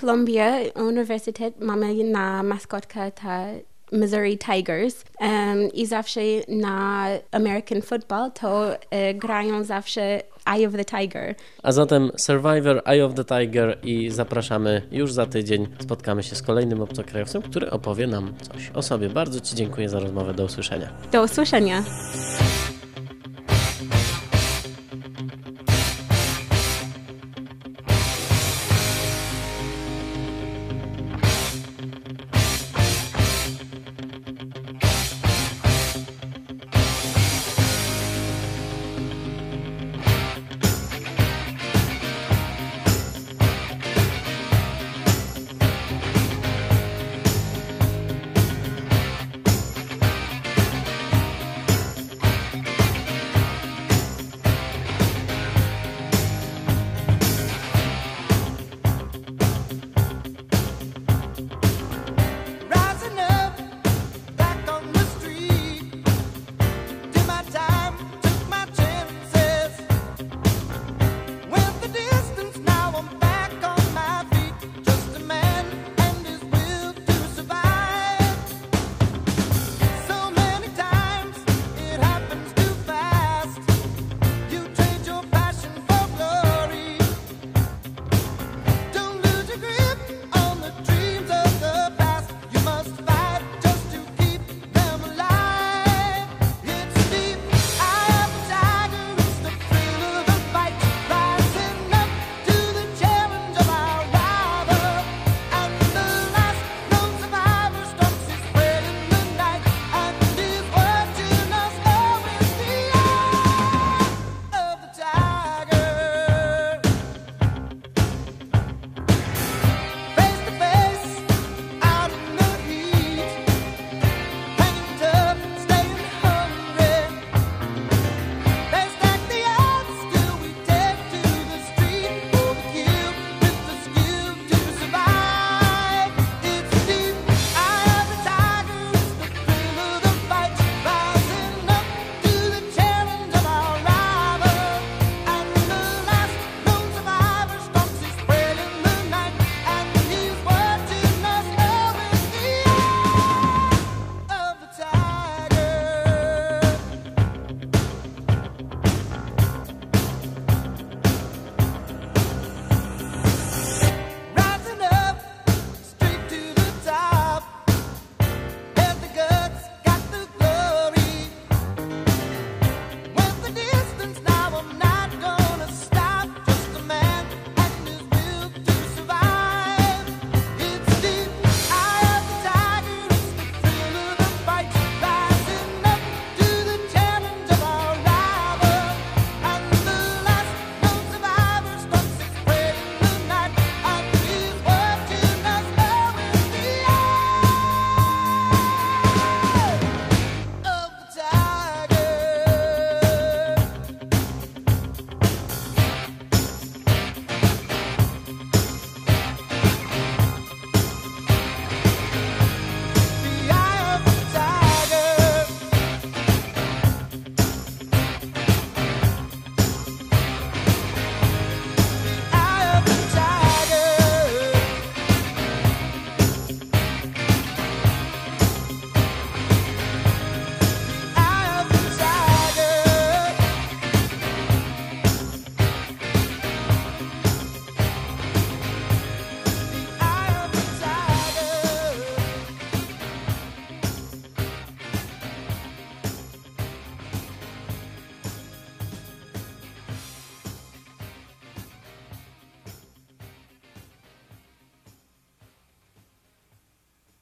Columbia 0.00 0.52
Uniwersytet 0.74 1.60
mamy 1.60 2.04
na 2.04 2.42
maskotkę 2.42 3.12
ta 3.12 3.46
Missouri 3.92 4.38
Tigers 4.38 5.04
em, 5.18 5.72
i 5.72 5.86
zawsze 5.86 6.20
na 6.48 7.06
American 7.32 7.82
football 7.82 8.30
to 8.32 8.76
e, 8.90 9.14
grają 9.14 9.64
zawsze 9.64 10.22
Eye 10.46 10.66
of 10.68 10.72
the 10.72 10.84
Tiger. 10.84 11.34
A 11.62 11.72
zatem 11.72 12.10
Survivor, 12.16 12.82
Eye 12.84 13.04
of 13.04 13.14
the 13.14 13.24
Tiger 13.24 13.78
i 13.82 14.10
zapraszamy 14.10 14.82
już 14.90 15.12
za 15.12 15.26
tydzień. 15.26 15.66
Spotkamy 15.78 16.22
się 16.22 16.36
z 16.36 16.42
kolejnym 16.42 16.80
obcokrajowcem, 16.80 17.42
który 17.42 17.70
opowie 17.70 18.06
nam 18.06 18.34
coś 18.52 18.70
o 18.74 18.82
sobie. 18.82 19.08
Bardzo 19.08 19.40
Ci 19.40 19.56
dziękuję 19.56 19.88
za 19.88 20.00
rozmowę. 20.00 20.34
Do 20.34 20.44
usłyszenia. 20.44 20.88
Do 21.12 21.22
usłyszenia. 21.22 21.82